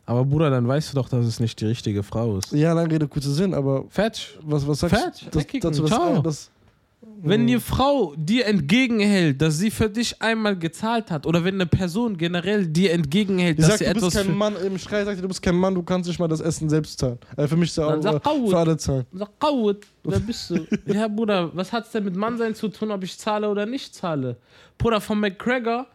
Aber 0.09 0.25
Bruder, 0.25 0.49
dann 0.49 0.67
weißt 0.67 0.91
du 0.91 0.95
doch, 0.95 1.11
dass 1.11 1.27
es 1.27 1.39
nicht 1.39 1.61
die 1.61 1.67
richtige 1.67 2.03
Frau 2.03 2.39
ist. 2.39 2.51
Ja, 2.53 2.73
lange 2.73 2.91
Rede, 2.91 3.07
kurzer 3.07 3.31
Sinn, 3.31 3.53
aber 3.53 3.85
Fertig. 3.91 4.39
was, 4.43 4.67
was 4.67 4.79
sagst 4.79 4.97
Fertig, 4.97 5.29
du 5.31 5.39
das, 5.39 5.77
dazu? 5.77 5.85
ciao. 5.85 6.23
Dass, 6.23 6.23
das, 6.23 6.51
Wenn 7.23 7.47
die 7.47 7.61
Frau 7.61 8.15
dir 8.17 8.47
entgegenhält, 8.47 9.43
dass 9.43 9.59
sie 9.59 9.71
für 9.71 9.91
dich 9.91 10.23
einmal 10.23 10.57
gezahlt 10.59 11.11
hat, 11.11 11.27
oder 11.27 11.45
wenn 11.45 11.57
eine 11.57 11.67
Person 11.67 12.17
generell 12.17 12.67
dir 12.67 12.93
entgegenhält, 12.93 13.59
Die 13.59 13.63
dass 13.63 13.73
sagt, 13.73 13.81
sie 13.81 13.85
du 13.85 13.93
bist 13.93 14.07
etwas 14.07 14.15
kein 14.15 14.27
für, 14.33 14.33
Mann, 14.39 14.57
im 14.65 14.79
Schrei 14.79 15.05
sagt, 15.05 15.23
du 15.23 15.29
bist 15.29 15.43
kein 15.43 15.57
Mann, 15.57 15.75
du 15.75 15.83
kannst 15.83 16.09
nicht 16.09 16.19
mal 16.19 16.27
das 16.27 16.41
Essen 16.41 16.71
selbst 16.71 16.99
zahlen. 16.99 17.19
Äh, 17.37 17.47
für 17.47 17.57
mich 17.57 17.69
ist 17.69 17.79
auch 17.79 18.01
sag, 18.01 18.15
äh, 18.27 18.49
für 18.49 18.59
alle 18.59 18.79
zahlen. 18.79 19.05
Sag, 19.13 19.39
Kaut, 19.39 19.87
wer 20.05 20.21
bist 20.21 20.49
du? 20.49 20.67
ja, 20.87 21.07
Bruder, 21.07 21.51
was 21.55 21.71
hat's 21.71 21.91
denn 21.93 22.05
mit 22.05 22.17
Mannsein 22.17 22.55
zu 22.55 22.69
tun, 22.69 22.91
ob 22.93 23.05
ich 23.05 23.19
zahle 23.19 23.47
oder 23.51 23.67
nicht 23.67 23.95
zahle? 23.95 24.39
Bruder, 24.79 25.03
von 25.03 25.21
McGregor, 25.21 25.87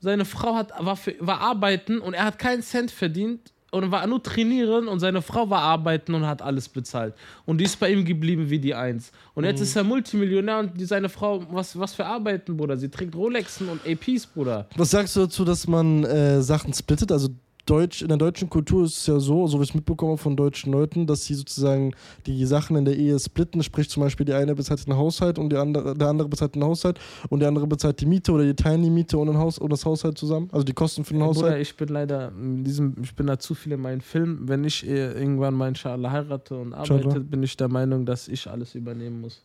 seine 0.00 0.24
Frau 0.24 0.54
hat, 0.54 0.72
war, 0.78 0.96
für, 0.96 1.14
war 1.20 1.40
arbeiten 1.40 1.98
und 1.98 2.14
er 2.14 2.24
hat 2.24 2.38
keinen 2.38 2.62
Cent 2.62 2.90
verdient 2.90 3.52
und 3.70 3.90
war 3.90 4.06
nur 4.06 4.22
trainieren 4.22 4.88
und 4.88 5.00
seine 5.00 5.20
Frau 5.20 5.50
war 5.50 5.60
arbeiten 5.60 6.14
und 6.14 6.26
hat 6.26 6.40
alles 6.40 6.68
bezahlt. 6.68 7.14
Und 7.44 7.58
die 7.58 7.64
ist 7.64 7.78
bei 7.78 7.90
ihm 7.90 8.04
geblieben 8.04 8.48
wie 8.48 8.58
die 8.58 8.74
Eins. 8.74 9.12
Und 9.34 9.44
jetzt 9.44 9.60
ist 9.60 9.76
er 9.76 9.84
Multimillionär 9.84 10.60
und 10.60 10.80
die, 10.80 10.86
seine 10.86 11.08
Frau, 11.08 11.44
was, 11.50 11.78
was 11.78 11.94
für 11.94 12.06
Arbeiten, 12.06 12.56
Bruder? 12.56 12.76
Sie 12.76 12.88
trägt 12.88 13.14
Rolexen 13.14 13.68
und 13.68 13.80
APs, 13.86 14.26
Bruder. 14.26 14.66
Was 14.76 14.90
sagst 14.90 15.16
du 15.16 15.20
dazu, 15.20 15.44
dass 15.44 15.66
man 15.66 16.04
äh, 16.04 16.40
Sachen 16.40 16.72
splittet? 16.72 17.12
Also 17.12 17.28
Deutsch, 17.68 18.02
in 18.02 18.08
der 18.08 18.16
deutschen 18.16 18.48
Kultur 18.48 18.84
ist 18.84 18.98
es 18.98 19.06
ja 19.06 19.18
so, 19.18 19.46
so 19.46 19.58
wie 19.58 19.64
ich 19.64 19.70
es 19.70 19.74
mitbekomme 19.74 20.16
von 20.16 20.36
deutschen 20.36 20.72
Leuten, 20.72 21.06
dass 21.06 21.24
sie 21.24 21.34
sozusagen 21.34 21.92
die 22.26 22.44
Sachen 22.46 22.76
in 22.76 22.84
der 22.84 22.96
Ehe 22.96 23.18
splitten. 23.18 23.62
Sprich 23.62 23.90
zum 23.90 24.02
Beispiel, 24.02 24.24
die 24.24 24.32
eine 24.32 24.54
bezahlt 24.54 24.86
den 24.86 24.96
Haushalt 24.96 25.38
und 25.38 25.50
die 25.50 25.56
andere, 25.56 25.94
der 25.94 26.08
andere 26.08 26.28
bezahlt 26.28 26.54
den 26.54 26.64
Haushalt 26.64 26.98
und 27.28 27.40
der 27.40 27.48
andere 27.48 27.66
bezahlt 27.66 28.00
die 28.00 28.06
Miete 28.06 28.32
oder 28.32 28.44
die 28.44 28.54
teilen 28.54 28.82
die 28.82 28.90
Miete 28.90 29.18
und, 29.18 29.36
Haus, 29.36 29.58
und 29.58 29.70
das 29.70 29.84
Haushalt 29.84 30.16
zusammen. 30.16 30.48
Also 30.50 30.64
die 30.64 30.72
Kosten 30.72 31.04
für 31.04 31.12
den 31.12 31.20
Bruder, 31.20 31.40
Haushalt. 31.40 31.62
ich 31.62 31.76
bin 31.76 31.88
leider 31.88 32.32
in 32.40 32.64
diesem, 32.64 32.94
ich 33.02 33.14
bin 33.14 33.26
da 33.26 33.38
zu 33.38 33.54
viel 33.54 33.72
in 33.72 33.80
meinen 33.80 34.00
Film. 34.00 34.48
Wenn 34.48 34.64
ich 34.64 34.86
äh, 34.86 35.12
irgendwann 35.12 35.54
mal 35.54 35.68
inshallah 35.68 36.10
heirate 36.10 36.56
und 36.56 36.72
arbeite, 36.72 36.94
Inshallah. 36.94 37.24
bin 37.24 37.42
ich 37.42 37.56
der 37.56 37.68
Meinung, 37.68 38.06
dass 38.06 38.28
ich 38.28 38.48
alles 38.48 38.74
übernehmen 38.74 39.20
muss. 39.20 39.42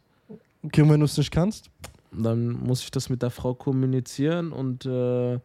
Okay, 0.63 0.81
und 0.81 0.89
wenn 0.89 0.99
du 0.99 1.05
es 1.05 1.17
nicht 1.17 1.31
kannst? 1.31 1.69
Dann 2.13 2.51
muss 2.51 2.83
ich 2.83 2.91
das 2.91 3.09
mit 3.09 3.21
der 3.21 3.31
Frau 3.31 3.53
kommunizieren 3.53 4.51
und 4.51 4.86
äh, 4.86 5.39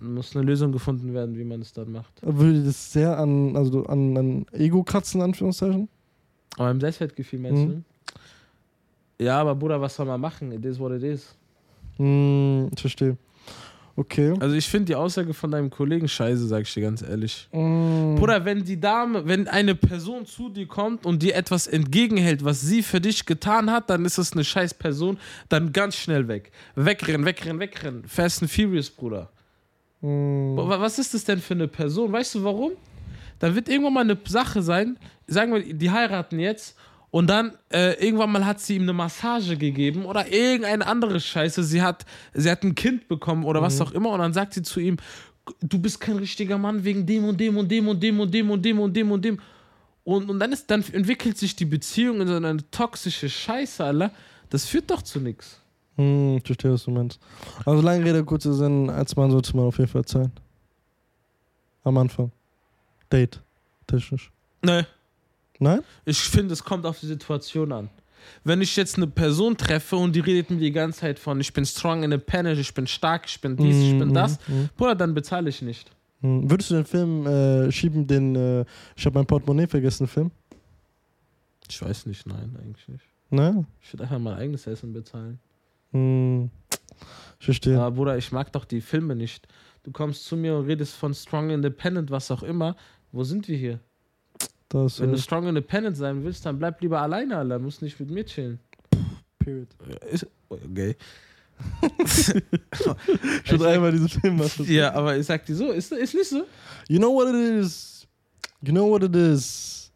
muss 0.00 0.34
eine 0.36 0.44
Lösung 0.44 0.72
gefunden 0.72 1.14
werden, 1.14 1.36
wie 1.38 1.44
man 1.44 1.60
es 1.60 1.72
dann 1.72 1.90
macht. 1.92 2.12
Würde 2.22 2.62
das 2.64 2.92
sehr 2.92 3.18
an, 3.18 3.56
also 3.56 3.84
an, 3.86 4.16
an 4.16 4.46
Ego 4.52 4.82
kratzen, 4.82 5.20
in 5.20 5.26
Anführungszeichen? 5.26 5.88
Aber 6.56 6.70
im 6.70 6.80
Selbstwertgefühl 6.80 7.38
meinst 7.40 7.62
Mhm. 7.62 7.84
du? 9.18 9.24
Ja, 9.24 9.40
aber 9.40 9.54
Bruder, 9.54 9.80
was 9.80 9.94
soll 9.94 10.06
man 10.06 10.20
machen? 10.20 10.50
It 10.52 10.64
is 10.64 10.78
what 10.78 10.92
it 10.92 11.02
is. 11.02 11.34
Hm, 11.96 12.68
ich 12.74 12.80
verstehe. 12.80 13.16
Okay. 13.96 14.34
Also 14.40 14.56
ich 14.56 14.66
finde 14.66 14.86
die 14.86 14.96
Aussage 14.96 15.32
von 15.32 15.52
deinem 15.52 15.70
Kollegen 15.70 16.08
scheiße, 16.08 16.48
sag 16.48 16.62
ich 16.62 16.74
dir 16.74 16.80
ganz 16.82 17.00
ehrlich. 17.00 17.48
Mm. 17.52 18.16
Bruder, 18.16 18.44
wenn 18.44 18.64
die 18.64 18.80
Dame, 18.80 19.24
wenn 19.28 19.46
eine 19.46 19.76
Person 19.76 20.26
zu 20.26 20.48
dir 20.48 20.66
kommt 20.66 21.06
und 21.06 21.22
dir 21.22 21.36
etwas 21.36 21.68
entgegenhält, 21.68 22.44
was 22.44 22.60
sie 22.60 22.82
für 22.82 23.00
dich 23.00 23.24
getan 23.24 23.70
hat, 23.70 23.88
dann 23.90 24.04
ist 24.04 24.18
es 24.18 24.32
eine 24.32 24.42
scheiß 24.42 24.74
Person, 24.74 25.16
dann 25.48 25.72
ganz 25.72 25.94
schnell 25.94 26.26
weg. 26.26 26.50
Wegrennen, 26.74 27.24
wegrennen, 27.24 27.60
wegrennen. 27.60 28.02
Fast 28.08 28.42
and 28.42 28.50
Furious, 28.50 28.90
Bruder. 28.90 29.30
Wa- 30.56 30.80
Was 30.80 30.98
ist 30.98 31.14
das 31.14 31.24
denn 31.24 31.40
für 31.40 31.54
eine 31.54 31.68
Person? 31.68 32.12
Weißt 32.12 32.34
du 32.34 32.44
warum? 32.44 32.72
Da 33.38 33.54
wird 33.54 33.68
irgendwann 33.68 33.94
mal 33.94 34.00
eine 34.02 34.18
Sache 34.26 34.62
sein, 34.62 34.98
sagen 35.26 35.52
wir, 35.54 35.74
die 35.74 35.90
heiraten 35.90 36.38
jetzt 36.38 36.76
und 37.10 37.28
dann 37.28 37.52
äh, 37.72 37.92
irgendwann 38.04 38.30
mal 38.32 38.44
hat 38.46 38.60
sie 38.60 38.76
ihm 38.76 38.82
eine 38.82 38.92
Massage 38.92 39.56
gegeben 39.56 40.04
oder 40.04 40.30
irgendeine 40.32 40.86
andere 40.86 41.20
Scheiße. 41.20 41.62
Sie 41.64 41.82
hat, 41.82 42.04
sie 42.32 42.50
hat 42.50 42.62
ein 42.64 42.74
Kind 42.74 43.08
bekommen 43.08 43.44
oder 43.44 43.62
was 43.62 43.80
auch 43.80 43.92
immer 43.92 44.10
und 44.10 44.20
dann 44.20 44.32
sagt 44.32 44.54
sie 44.54 44.62
zu 44.62 44.80
ihm, 44.80 44.96
du 45.60 45.78
bist 45.78 46.00
kein 46.00 46.16
richtiger 46.16 46.58
Mann 46.58 46.84
wegen 46.84 47.06
dem 47.06 47.24
und 47.24 47.38
dem 47.40 47.56
und 47.56 47.70
dem 47.70 47.88
und 47.88 48.00
dem 48.02 48.20
und 48.20 48.32
dem 48.34 48.50
und 48.50 48.62
dem 48.64 48.78
und 48.80 48.94
dem 48.96 49.10
und 49.12 49.24
dem. 49.24 49.38
Und, 50.04 50.28
und 50.28 50.38
dann, 50.38 50.52
ist, 50.52 50.70
dann 50.70 50.84
entwickelt 50.92 51.38
sich 51.38 51.56
die 51.56 51.64
Beziehung 51.64 52.20
in 52.20 52.28
so 52.28 52.34
eine 52.36 52.58
toxische 52.70 53.28
Scheiße, 53.30 53.82
Alter. 53.84 54.10
Das 54.50 54.66
führt 54.66 54.90
doch 54.90 55.00
zu 55.02 55.18
nichts. 55.18 55.60
Hm, 55.96 56.36
ich 56.38 56.44
verstehe, 56.44 56.72
was 56.72 56.84
du 56.84 56.90
meinst. 56.90 57.20
Also 57.64 57.82
lange 57.82 58.04
Rede, 58.04 58.24
kurzer 58.24 58.52
Sinn, 58.54 58.90
als 58.90 59.14
Mann 59.16 59.30
sollte 59.30 59.56
man 59.56 59.66
auf 59.66 59.78
jeden 59.78 59.90
Fall 59.90 60.04
zahlen. 60.04 60.32
Am 61.84 61.96
Anfang. 61.98 62.32
Date. 63.12 63.40
Technisch. 63.86 64.30
Ne. 64.62 64.86
Nein? 65.58 65.82
Ich 66.04 66.18
finde, 66.18 66.52
es 66.54 66.64
kommt 66.64 66.84
auf 66.86 66.98
die 67.00 67.06
Situation 67.06 67.70
an. 67.72 67.90
Wenn 68.42 68.62
ich 68.62 68.74
jetzt 68.76 68.96
eine 68.96 69.06
Person 69.06 69.54
treffe 69.56 69.96
und 69.96 70.16
die 70.16 70.20
redet 70.20 70.50
mir 70.50 70.56
die 70.56 70.72
ganze 70.72 71.00
Zeit 71.00 71.18
von, 71.18 71.38
ich 71.40 71.52
bin 71.52 71.66
strong 71.66 72.02
independent, 72.02 72.58
ich 72.58 72.72
bin 72.72 72.86
stark, 72.86 73.26
ich 73.26 73.38
bin 73.40 73.54
dies, 73.56 73.76
ich 73.76 73.98
bin 73.98 74.08
Mhm, 74.08 74.14
das, 74.14 74.38
mhm, 74.48 74.70
Bruder, 74.78 74.94
dann 74.94 75.12
bezahle 75.12 75.50
ich 75.50 75.60
nicht. 75.60 75.90
mhm. 76.22 76.50
Würdest 76.50 76.70
du 76.70 76.74
den 76.74 76.86
Film 76.86 77.26
äh, 77.26 77.70
schieben, 77.70 78.06
den 78.06 78.34
äh, 78.34 78.64
Ich 78.96 79.04
habe 79.04 79.18
mein 79.18 79.26
Portemonnaie 79.26 79.66
vergessen, 79.66 80.06
Film? 80.06 80.30
Ich 81.68 81.80
weiß 81.82 82.06
nicht, 82.06 82.26
nein, 82.26 82.56
eigentlich 82.60 82.88
nicht. 82.88 83.04
Nein? 83.30 83.66
Ich 83.82 83.92
würde 83.92 84.04
einfach 84.04 84.18
mein 84.18 84.34
eigenes 84.38 84.66
Essen 84.66 84.92
bezahlen. 84.94 85.38
Hm. 85.94 86.50
Ich 87.38 87.44
verstehe. 87.44 87.80
Aber 87.80 87.92
Bruder, 87.92 88.18
ich 88.18 88.32
mag 88.32 88.52
doch 88.52 88.64
die 88.64 88.80
Filme 88.80 89.14
nicht. 89.14 89.46
Du 89.84 89.92
kommst 89.92 90.24
zu 90.24 90.36
mir 90.36 90.56
und 90.56 90.66
redest 90.66 90.94
von 90.94 91.14
strong 91.14 91.50
independent, 91.50 92.10
was 92.10 92.30
auch 92.30 92.42
immer. 92.42 92.76
Wo 93.12 93.22
sind 93.22 93.48
wir 93.48 93.56
hier? 93.56 93.80
Das 94.68 95.00
Wenn 95.00 95.10
du 95.10 95.16
äh, 95.16 95.20
strong 95.20 95.46
independent 95.46 95.96
sein 95.96 96.24
willst, 96.24 96.44
dann 96.46 96.58
bleib 96.58 96.80
lieber 96.80 97.00
alleine, 97.00 97.36
Alter. 97.36 97.58
Musst 97.58 97.80
nicht 97.80 97.98
mit 98.00 98.10
mir 98.10 98.24
chillen. 98.26 98.58
Period. 99.38 99.68
Ist, 100.10 100.26
okay. 100.48 100.96
Würde 103.46 103.68
einmal 103.68 103.92
diesen 103.92 104.08
Film 104.08 104.36
machen. 104.36 104.64
Ja, 104.68 104.92
aber 104.92 105.16
ich 105.16 105.26
sag 105.26 105.46
dir 105.46 105.54
so, 105.54 105.70
ist, 105.70 105.92
ist 105.92 106.14
nicht 106.14 106.28
so. 106.28 106.44
You 106.88 106.98
know 106.98 107.14
what 107.14 107.28
it 107.28 107.60
is? 107.60 108.08
You 108.62 108.72
know 108.72 108.90
what 108.90 109.04
it 109.04 109.14
is? 109.14 109.92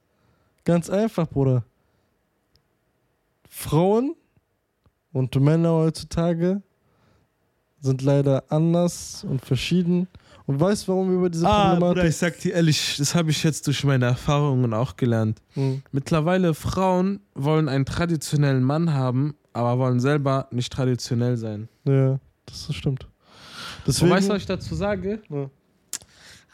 Ganz 0.65 0.89
einfach, 0.89 1.27
Bruder. 1.29 1.65
Frauen 3.49 4.15
und 5.13 5.35
Männer 5.41 5.73
heutzutage 5.73 6.63
sind 7.81 8.03
leider 8.03 8.45
anders 8.49 9.25
und 9.29 9.45
verschieden. 9.45 10.09
Und 10.47 10.59
weißt 10.61 10.89
du, 10.89 10.93
warum 10.93 11.11
wir 11.11 11.17
über 11.19 11.31
diese 11.31 11.47
Ah, 11.47 11.75
Bruder, 11.75 11.79
Problematik... 11.87 12.11
ich 12.11 12.17
sag 12.17 12.39
dir 12.41 12.55
ehrlich, 12.55 12.97
das 12.99 13.15
habe 13.15 13.31
ich 13.31 13.43
jetzt 13.45 13.67
durch 13.67 13.85
meine 13.85 14.07
Erfahrungen 14.07 14.73
auch 14.73 14.97
gelernt. 14.97 15.41
Hm. 15.55 15.83
Mittlerweile 15.93 16.55
Frauen 16.55 17.21
wollen 17.35 17.69
einen 17.69 17.85
traditionellen 17.85 18.63
Mann 18.65 18.93
haben, 18.95 19.35
aber 19.53 19.79
wollen 19.79 20.01
selber 20.01 20.49
nicht 20.51 20.73
traditionell 20.73 21.37
sein. 21.37 21.69
Ja, 21.85 22.19
das 22.47 22.75
stimmt. 22.75 23.05
Und 23.05 23.11
Deswegen, 23.87 24.11
weißt 24.11 24.29
du, 24.29 24.33
was 24.33 24.41
ich 24.43 24.47
dazu 24.47 24.75
sage? 24.75 25.21
Ja. 25.29 25.51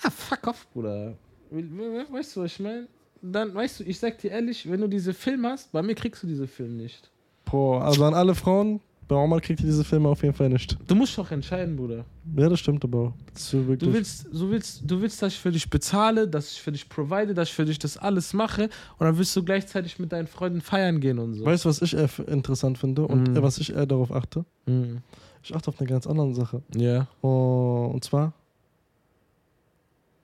Ah, 0.03 0.11
fuck 0.11 0.47
off, 0.49 0.67
Bruder. 0.73 1.15
We- 1.51 1.63
we- 1.63 2.07
Weißt 2.13 2.37
du, 2.37 2.43
was 2.43 2.53
ich 2.53 2.61
meine? 2.61 2.89
Dann, 3.23 3.55
weißt 3.55 3.81
du, 3.81 3.85
ich 3.85 3.99
sag 3.99 4.19
dir 4.19 4.33
ehrlich, 4.33 4.69
wenn 4.71 4.81
du 4.81 4.89
diese 4.89 5.15
Filme 5.15 5.49
hast, 5.51 5.73
bei 5.73 5.83
mir 5.83 5.95
kriegst 5.95 6.23
du 6.23 6.27
diese 6.27 6.47
Filme 6.47 6.75
nicht. 6.75 7.11
Boah, 7.55 7.85
also 7.85 8.05
an 8.05 8.15
alle 8.15 8.35
Frauen, 8.35 8.81
bei 9.07 9.15
Oma 9.15 9.39
kriegt 9.39 9.61
ihr 9.61 9.67
diese 9.67 9.85
Filme 9.85 10.09
auf 10.09 10.23
jeden 10.25 10.35
Fall 10.35 10.49
nicht. 10.49 10.77
Du 10.89 10.97
musst 10.97 11.17
doch 11.17 11.31
entscheiden, 11.31 11.77
Bruder. 11.77 12.05
Ja, 12.37 12.49
das 12.49 12.59
stimmt 12.59 12.83
aber. 12.83 13.13
Das. 13.33 13.51
Du 13.53 13.65
willst, 13.69 14.27
du 14.33 14.51
willst, 14.51 14.83
du 14.85 15.01
willst, 15.01 15.23
dass 15.23 15.35
ich 15.35 15.39
für 15.39 15.53
dich 15.53 15.71
bezahle, 15.71 16.27
dass 16.27 16.51
ich 16.51 16.61
für 16.61 16.73
dich 16.73 16.89
provide, 16.89 17.33
dass 17.33 17.51
ich 17.51 17.55
für 17.55 17.65
dich 17.65 17.79
das 17.79 17.97
alles 17.97 18.33
mache 18.33 18.65
und 18.99 19.07
dann 19.07 19.17
willst 19.19 19.37
du 19.37 19.45
gleichzeitig 19.45 20.01
mit 20.01 20.11
deinen 20.11 20.27
Freunden 20.27 20.61
feiern 20.63 20.99
gehen 20.99 21.21
und 21.21 21.35
so. 21.35 21.45
Weißt 21.45 21.65
du, 21.65 21.69
was 21.69 21.81
ich 21.81 21.95
eher 21.95 22.09
interessant 22.27 22.77
finde 22.77 23.07
und 23.07 23.29
Mhm. 23.29 23.41
was 23.43 23.59
ich 23.59 23.73
eher 23.73 23.87
darauf 23.87 24.11
achte? 24.11 24.45
Mhm. 24.67 25.03
Ich 25.45 25.55
achte 25.55 25.69
auf 25.69 25.79
eine 25.79 25.89
ganz 25.89 26.09
andere 26.09 26.35
Sache. 26.35 26.61
Ja. 26.75 27.07
Oh, 27.23 27.91
und 27.95 28.03
zwar. 28.03 28.33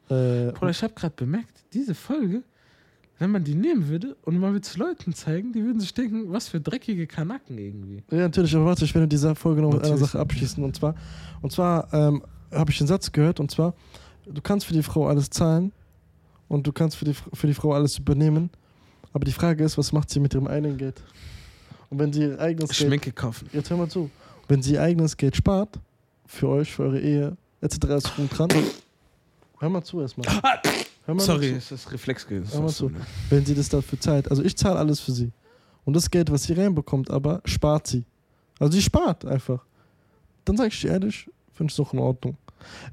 Äh, 0.09 0.51
Bruder, 0.53 0.71
ich 0.71 0.83
habe 0.83 0.95
gerade 0.95 1.15
bemerkt, 1.15 1.63
diese 1.73 1.95
Folge, 1.95 2.43
wenn 3.21 3.31
man 3.31 3.45
die 3.45 3.55
nehmen 3.55 3.89
würde 3.89 4.17
und 4.23 4.39
man 4.39 4.53
würde 4.55 4.67
es 4.67 4.79
Leuten 4.79 5.13
zeigen, 5.13 5.53
die 5.53 5.63
würden 5.63 5.79
sich 5.79 5.93
denken, 5.93 6.33
was 6.33 6.49
für 6.49 6.59
dreckige 6.59 7.07
Kanaken 7.07 7.59
irgendwie. 7.59 8.03
ja, 8.11 8.21
natürlich, 8.21 8.57
aber 8.57 8.65
warte, 8.65 8.87
ich 8.87 8.95
will 8.95 9.07
diese 9.07 9.35
Folge 9.35 9.61
noch 9.61 9.75
mit 9.75 9.85
einer. 9.85 9.99
Sache 9.99 10.19
abschließen. 10.19 10.65
Und 10.65 10.75
zwar, 10.75 10.95
und 11.43 11.53
zwar 11.53 11.93
ähm, 11.93 12.23
habe 12.51 12.71
ich 12.71 12.79
den 12.79 12.87
Satz 12.87 13.13
gehört, 13.13 13.39
und 13.39 13.51
zwar, 13.51 13.75
du 14.25 14.41
kannst 14.41 14.67
für 14.67 14.73
die 14.73 14.83
Frau 14.83 15.07
alles 15.07 15.29
zahlen 15.29 15.71
und 16.49 16.67
du 16.67 16.73
kannst 16.73 16.97
für 16.97 17.05
die, 17.05 17.13
für 17.13 17.47
die 17.47 17.53
Frau 17.53 17.75
alles 17.75 17.99
übernehmen. 17.99 18.49
Aber 19.13 19.27
die 19.27 19.33
Frage 19.33 19.65
ist, 19.65 19.77
was 19.77 19.93
macht 19.93 20.09
sie 20.09 20.19
mit 20.19 20.33
ihrem 20.33 20.47
eigenen 20.47 20.79
Geld? 20.79 21.03
Und 21.91 21.99
wenn 21.99 22.15
sie 22.15 22.23
ihr 22.23 22.41
eigenes 22.41 22.71
Geld. 22.71 22.89
Schminke 22.89 23.13
kaufen. 23.13 23.51
Jetzt 23.53 23.69
hör 23.69 23.77
mal 23.77 23.89
zu. 23.89 24.09
Wenn 24.49 24.63
sie 24.63 24.75
ihr 24.75 24.83
eigenes 24.83 25.19
Geld 25.19 25.37
spart, 25.37 25.79
für 26.25 26.49
euch, 26.49 26.73
für 26.73 26.85
eure 26.85 27.01
Ehe, 27.01 27.37
etc. 27.61 27.77
ist 27.97 28.13
dran. 28.31 28.49
Hör 29.59 29.69
mal 29.69 29.83
zu 29.83 30.01
erstmal. 30.01 30.27
Sorry, 31.19 31.51
es 31.51 31.73
ist 31.73 31.91
Reflex 31.93 32.27
gewesen. 32.27 32.63
Mal 32.63 32.69
zu. 32.69 32.91
Wenn 33.29 33.45
sie 33.45 33.55
das 33.55 33.69
dafür 33.69 33.99
zahlt. 34.01 34.31
Also 34.31 34.43
ich 34.43 34.57
zahle 34.57 34.79
alles 34.79 35.01
für 35.01 35.13
sie. 35.13 35.33
Und 35.85 35.95
das 35.95 36.11
Geld, 36.11 36.31
was 36.31 36.45
sie 36.45 36.53
reinbekommt, 36.53 37.11
aber 37.11 37.41
spart 37.45 37.87
sie. 37.87 38.05
Also 38.59 38.73
sie 38.73 38.83
spart 38.83 39.25
einfach. 39.25 39.65
Dann 40.45 40.57
sage 40.57 40.69
ich 40.69 40.81
dir 40.81 40.91
ehrlich, 40.91 41.29
finde 41.55 41.71
ich 41.71 41.73
es 41.73 41.77
doch 41.77 41.93
in 41.93 41.99
Ordnung. 41.99 42.37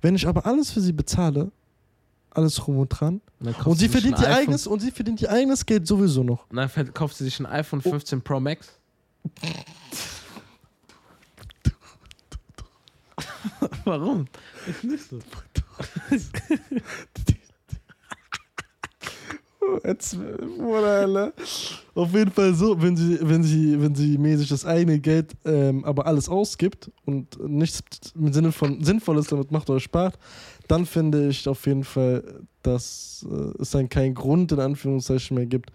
Wenn 0.01 0.15
ich 0.15 0.27
aber 0.27 0.45
alles 0.45 0.71
für 0.71 0.82
sie 0.82 0.93
bezahle, 0.93 1.51
alles 2.32 2.67
rum 2.67 2.77
und 2.80 2.89
dran, 2.89 3.21
und 3.65 3.77
sie 3.77 3.89
verdient 3.89 4.19
ihr 4.19 4.30
eigenes 4.34 4.67
und 4.67 4.80
sie 4.80 4.91
verdient 4.91 5.21
ihr 5.21 5.30
eigenes 5.32 5.65
Geld 5.65 5.88
sowieso 5.88 6.23
noch. 6.23 6.45
Dann 6.49 6.69
ver- 6.69 6.86
kauft 6.86 7.17
sie 7.17 7.25
sich 7.25 7.39
ein 7.39 7.45
iPhone 7.45 7.82
15 7.82 8.21
Pro 8.21 8.39
Max. 8.39 8.67
Warum? 13.86 14.27
Ist 14.67 14.84
nicht 14.84 15.03
so. 15.10 15.19
Jetzt, 19.84 20.17
Alter. 20.60 21.34
Auf 21.95 22.13
jeden 22.13 22.32
Fall 22.32 22.53
so, 22.53 22.82
wenn 22.82 22.95
sie, 22.95 23.19
wenn 23.21 23.43
sie, 23.43 23.82
wenn 23.82 23.95
sie 23.95 24.17
mäßig 24.17 24.49
das 24.49 24.65
eigene 24.65 24.99
Geld 24.99 25.36
ähm, 25.45 25.84
aber 25.86 26.06
alles 26.06 26.30
ausgibt 26.30 26.91
und 27.06 27.38
nichts 27.49 28.13
im 28.15 28.32
Sinne 28.34 28.51
von 28.51 28.84
Sinnvolles 28.84 29.27
damit 29.27 29.51
macht 29.51 29.69
oder 29.69 29.80
spart, 29.80 30.17
dann 30.67 30.86
finde 30.86 31.30
ich 31.30 31.47
auf 31.47 31.65
jeden 31.65 31.84
Fall, 31.84 32.41
dass 32.63 33.25
äh, 33.30 33.62
es 33.62 33.71
dann 33.71 33.89
keinen 33.89 34.13
Grund 34.13 34.51
in 34.51 34.60
Anführungszeichen 34.60 35.36
mehr 35.36 35.45
gibt, 35.45 35.71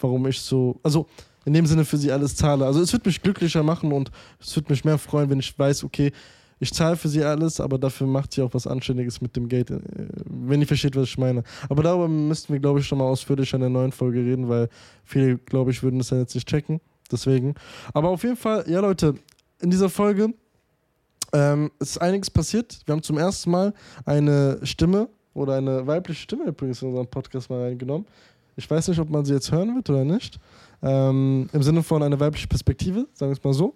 warum 0.00 0.26
ich 0.26 0.40
so, 0.40 0.78
also 0.82 1.06
in 1.44 1.52
dem 1.52 1.66
Sinne 1.66 1.84
für 1.84 1.96
sie 1.96 2.12
alles 2.12 2.36
zahle. 2.36 2.66
Also 2.66 2.80
es 2.80 2.92
wird 2.92 3.06
mich 3.06 3.22
glücklicher 3.22 3.62
machen 3.62 3.92
und 3.92 4.10
es 4.40 4.54
wird 4.56 4.70
mich 4.70 4.84
mehr 4.84 4.98
freuen, 4.98 5.30
wenn 5.30 5.40
ich 5.40 5.58
weiß, 5.58 5.84
okay, 5.84 6.12
ich 6.60 6.72
zahle 6.74 6.96
für 6.96 7.08
sie 7.08 7.24
alles, 7.24 7.58
aber 7.58 7.78
dafür 7.78 8.06
macht 8.06 8.32
sie 8.32 8.42
auch 8.42 8.52
was 8.52 8.66
Anständiges 8.66 9.20
mit 9.20 9.34
dem 9.34 9.48
Geld, 9.48 9.70
äh, 9.70 9.80
wenn 10.26 10.60
ihr 10.60 10.66
versteht, 10.66 10.94
was 10.94 11.08
ich 11.08 11.18
meine. 11.18 11.42
Aber 11.68 11.82
darüber 11.82 12.06
müssten 12.06 12.52
wir, 12.52 12.60
glaube 12.60 12.80
ich, 12.80 12.86
schon 12.86 12.98
mal 12.98 13.04
ausführlich 13.04 13.52
in 13.54 13.60
der 13.60 13.70
neuen 13.70 13.92
Folge 13.92 14.20
reden, 14.20 14.48
weil 14.48 14.68
viele, 15.04 15.38
glaube 15.38 15.70
ich, 15.70 15.82
würden 15.82 15.98
das 15.98 16.10
ja 16.10 16.18
jetzt 16.18 16.34
nicht 16.34 16.46
checken. 16.46 16.80
Deswegen. 17.10 17.54
Aber 17.92 18.10
auf 18.10 18.22
jeden 18.22 18.36
Fall, 18.36 18.64
ja, 18.68 18.80
Leute, 18.80 19.14
in 19.60 19.70
dieser 19.70 19.88
Folge 19.88 20.32
ähm, 21.32 21.70
ist 21.78 21.98
einiges 21.98 22.30
passiert. 22.30 22.78
Wir 22.84 22.92
haben 22.92 23.02
zum 23.02 23.18
ersten 23.18 23.50
Mal 23.50 23.72
eine 24.04 24.60
Stimme 24.62 25.08
oder 25.32 25.54
eine 25.54 25.86
weibliche 25.86 26.22
Stimme 26.22 26.44
übrigens 26.44 26.82
in 26.82 26.88
unseren 26.88 27.06
Podcast 27.06 27.50
mal 27.50 27.62
reingenommen. 27.62 28.06
Ich 28.56 28.70
weiß 28.70 28.88
nicht, 28.88 28.98
ob 28.98 29.08
man 29.08 29.24
sie 29.24 29.32
jetzt 29.32 29.50
hören 29.50 29.74
wird 29.74 29.88
oder 29.88 30.04
nicht. 30.04 30.38
Ähm, 30.82 31.48
Im 31.52 31.62
Sinne 31.62 31.82
von 31.82 32.02
eine 32.02 32.18
weibliche 32.18 32.46
Perspektive, 32.46 33.06
sagen 33.12 33.30
wir 33.30 33.36
es 33.36 33.44
mal 33.44 33.52
so. 33.52 33.74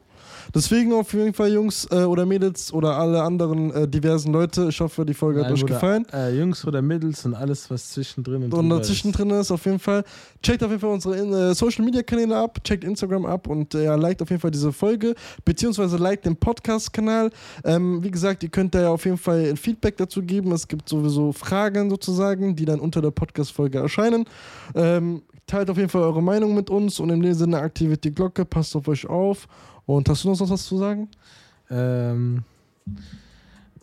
Deswegen 0.54 0.92
auf 0.92 1.12
jeden 1.12 1.32
Fall, 1.32 1.52
Jungs 1.52 1.86
äh, 1.90 2.04
oder 2.04 2.26
Mädels 2.26 2.72
oder 2.72 2.96
alle 2.96 3.22
anderen 3.22 3.70
äh, 3.72 3.88
diversen 3.88 4.32
Leute, 4.32 4.68
ich 4.68 4.80
hoffe, 4.80 5.04
die 5.04 5.14
Folge 5.14 5.40
hat 5.40 5.46
Nein, 5.46 5.54
euch 5.54 5.60
Bruder, 5.60 5.74
gefallen. 5.74 6.06
Äh, 6.12 6.36
Jungs 6.38 6.66
oder 6.66 6.82
Mädels 6.82 7.24
und 7.24 7.34
alles, 7.34 7.70
was 7.70 7.90
zwischendrin 7.92 8.44
und, 8.44 8.54
Und 8.54 8.68
dazwischen 8.70 9.10
ist. 9.10 9.18
drin 9.18 9.30
ist 9.30 9.50
auf 9.50 9.64
jeden 9.64 9.78
Fall. 9.78 10.04
Checkt 10.42 10.62
auf 10.62 10.70
jeden 10.70 10.80
Fall 10.80 10.90
unsere 10.90 11.50
äh, 11.50 11.54
Social 11.54 11.84
Media 11.84 12.02
Kanäle 12.02 12.36
ab, 12.36 12.58
checkt 12.64 12.84
Instagram 12.84 13.26
ab 13.26 13.46
und 13.46 13.74
äh, 13.74 13.84
ja, 13.84 13.94
liked 13.94 14.22
auf 14.22 14.30
jeden 14.30 14.40
Fall 14.40 14.50
diese 14.50 14.72
Folge, 14.72 15.14
beziehungsweise 15.44 15.96
liked 15.96 16.26
den 16.26 16.36
Podcast-Kanal. 16.36 17.30
Ähm, 17.64 18.02
wie 18.02 18.10
gesagt, 18.10 18.42
ihr 18.42 18.50
könnt 18.50 18.74
da 18.74 18.82
ja 18.82 18.90
auf 18.90 19.04
jeden 19.04 19.18
Fall 19.18 19.50
ein 19.50 19.56
Feedback 19.56 19.96
dazu 19.96 20.22
geben. 20.22 20.52
Es 20.52 20.68
gibt 20.68 20.88
sowieso 20.88 21.32
Fragen 21.32 21.90
sozusagen, 21.90 22.54
die 22.56 22.64
dann 22.64 22.80
unter 22.80 23.00
der 23.00 23.10
Podcast-Folge 23.10 23.78
erscheinen. 23.78 24.24
Ähm, 24.74 25.22
teilt 25.46 25.70
auf 25.70 25.76
jeden 25.76 25.88
Fall 25.88 26.02
eure 26.02 26.22
Meinung 26.22 26.54
mit 26.54 26.70
uns 26.70 27.00
und 27.00 27.10
in 27.10 27.22
dem 27.22 27.34
Sinne 27.34 27.58
aktiviert 27.58 28.04
die 28.04 28.12
Glocke, 28.12 28.44
passt 28.44 28.74
auf 28.76 28.88
euch 28.88 29.06
auf. 29.06 29.46
Und 29.86 30.08
hast 30.08 30.24
du 30.24 30.30
noch 30.30 30.50
was 30.50 30.64
zu 30.64 30.78
sagen? 30.78 31.08
Ähm, 31.70 32.42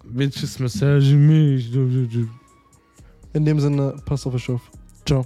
Bitches 0.03 0.59
massage 0.59 1.15
mich. 1.15 1.71
In 3.33 3.45
dem 3.45 3.59
Sinne, 3.59 3.95
passt 4.05 4.25
auf 4.25 4.33
euch 4.33 4.49
auf. 4.49 4.61
Ciao. 5.05 5.25